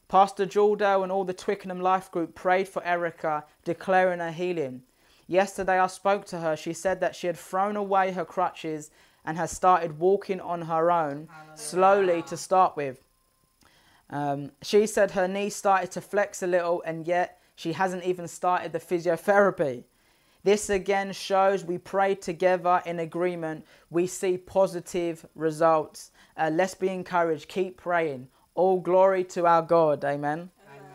[0.09, 4.83] Pastor Jordo and all the Twickenham Life Group prayed for Erica, declaring her healing.
[5.27, 6.57] Yesterday I spoke to her.
[6.57, 8.91] She said that she had thrown away her crutches
[9.25, 13.05] and has started walking on her own, slowly to start with.
[14.11, 18.27] Um, she said her knee started to flex a little, and yet she hasn't even
[18.27, 19.85] started the physiotherapy.
[20.43, 23.65] This again shows we pray together in agreement.
[23.91, 26.11] We see positive results.
[26.37, 27.49] Uh, let's be encouraged.
[27.49, 28.29] Keep praying.
[28.55, 30.05] All glory to our God.
[30.05, 30.51] Amen.
[30.67, 30.91] Amen.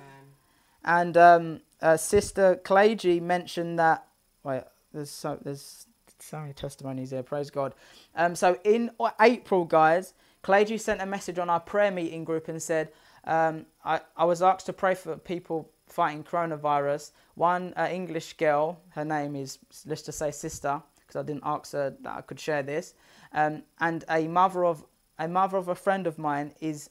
[0.83, 4.07] And um, uh, Sister Claygy mentioned that.
[4.43, 4.63] Wait,
[4.93, 5.85] there's so there's
[6.19, 7.23] so many testimonies here.
[7.23, 7.75] Praise God.
[8.15, 10.13] Um, so in April, guys,
[10.43, 12.91] Claygy sent a message on our prayer meeting group and said,
[13.25, 17.11] um, I, I was asked to pray for people fighting coronavirus.
[17.35, 21.71] One uh, English girl, her name is, let's just say sister, because I didn't ask
[21.73, 22.93] her that I could share this,
[23.33, 24.85] um, and a mother of
[25.17, 26.89] a mother of a friend of mine is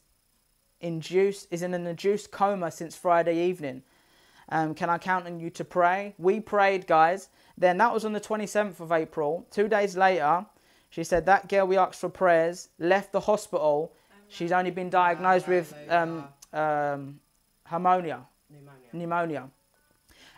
[0.81, 3.83] induced is in an induced coma since Friday evening.
[4.49, 6.15] Um, can I count on you to pray?
[6.19, 7.29] We prayed, guys.
[7.57, 9.47] Then that was on the 27th of April.
[9.51, 10.45] Two days later,
[10.91, 13.95] she said that girl we asked for prayers left the hospital.
[14.35, 17.21] She's only been diagnosed with um, um,
[17.71, 18.21] pneumonia.
[18.93, 19.49] Pneumonia.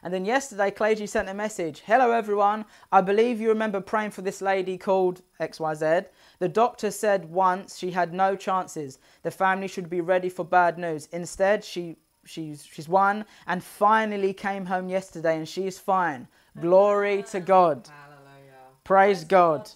[0.03, 2.67] And then yesterday, Claygy sent a message Hello, everyone.
[2.93, 6.07] I believe you remember praying for this lady called XYZ.
[6.39, 8.99] The doctor said once she had no chances.
[9.23, 11.09] The family should be ready for bad news.
[11.11, 16.29] Instead, she she's she's won and finally came home yesterday and she's fine.
[16.61, 17.89] Glory to God.
[17.89, 18.53] Hallelujah.
[18.85, 19.71] Praise God.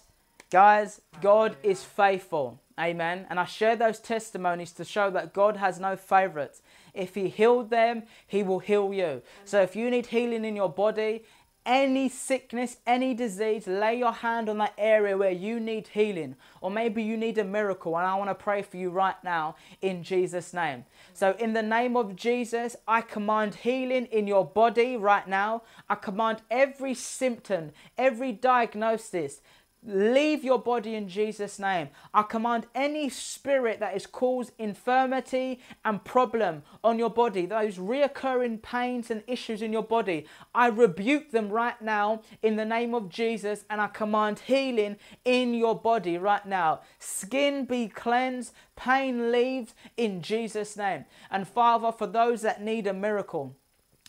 [0.51, 2.60] Guys, God is faithful.
[2.79, 3.25] Amen.
[3.29, 6.61] And I share those testimonies to show that God has no favorites.
[6.93, 9.21] If He healed them, He will heal you.
[9.45, 11.23] So if you need healing in your body,
[11.65, 16.35] any sickness, any disease, lay your hand on that area where you need healing.
[16.59, 19.55] Or maybe you need a miracle, and I want to pray for you right now
[19.81, 20.85] in Jesus' name.
[21.13, 25.61] So, in the name of Jesus, I command healing in your body right now.
[25.87, 29.41] I command every symptom, every diagnosis,
[29.83, 31.89] leave your body in Jesus' name.
[32.13, 38.61] I command any spirit that has caused infirmity and problem on your body, those reoccurring
[38.61, 43.09] pains and issues in your body, I rebuke them right now in the name of
[43.09, 46.81] Jesus and I command healing in your body right now.
[46.99, 51.05] Skin be cleansed, pain leaves in Jesus' name.
[51.31, 53.55] And Father, for those that need a miracle,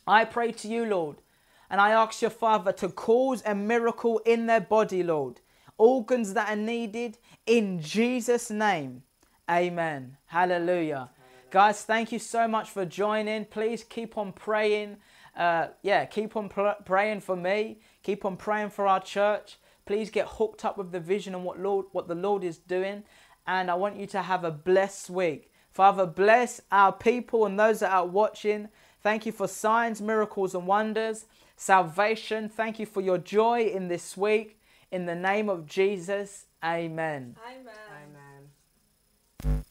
[0.06, 1.16] I pray to you, Lord.
[1.70, 5.40] And I ask your Father to cause a miracle in their body, Lord
[5.82, 9.02] organs that are needed in Jesus' name.
[9.50, 10.16] Amen.
[10.26, 11.10] Hallelujah.
[11.50, 13.44] Guys, thank you so much for joining.
[13.44, 14.98] Please keep on praying.
[15.36, 17.80] Uh, yeah, keep on pr- praying for me.
[18.04, 19.58] Keep on praying for our church.
[19.84, 23.02] Please get hooked up with the vision and what Lord, what the Lord is doing.
[23.44, 25.50] And I want you to have a blessed week.
[25.72, 28.68] Father, bless our people and those that are watching.
[29.02, 31.26] Thank you for signs, miracles, and wonders,
[31.56, 32.48] salvation.
[32.48, 34.60] Thank you for your joy in this week.
[34.92, 37.34] In the name of Jesus, amen.
[37.48, 37.72] Amen.
[38.04, 39.64] Amen.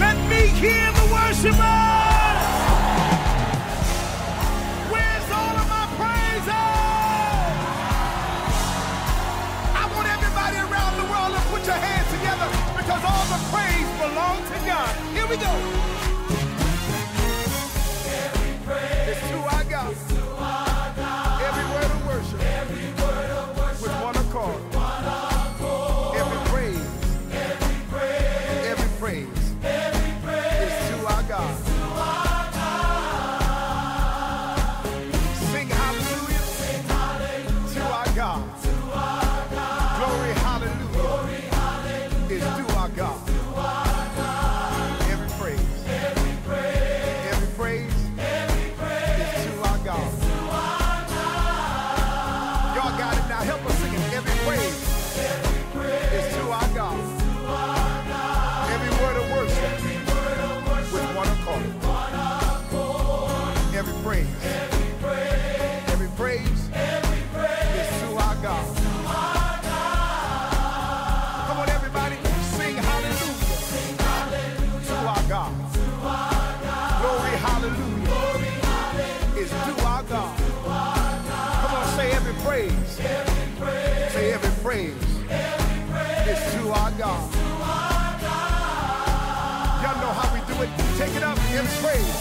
[0.00, 2.40] Let me hear the worshipers.
[4.88, 6.48] Where's all of my praises?
[9.76, 12.48] I want everybody around the world to put your hands together
[12.80, 14.88] because all the praise belongs to God.
[15.12, 15.93] Here we go.
[91.84, 92.13] Praise.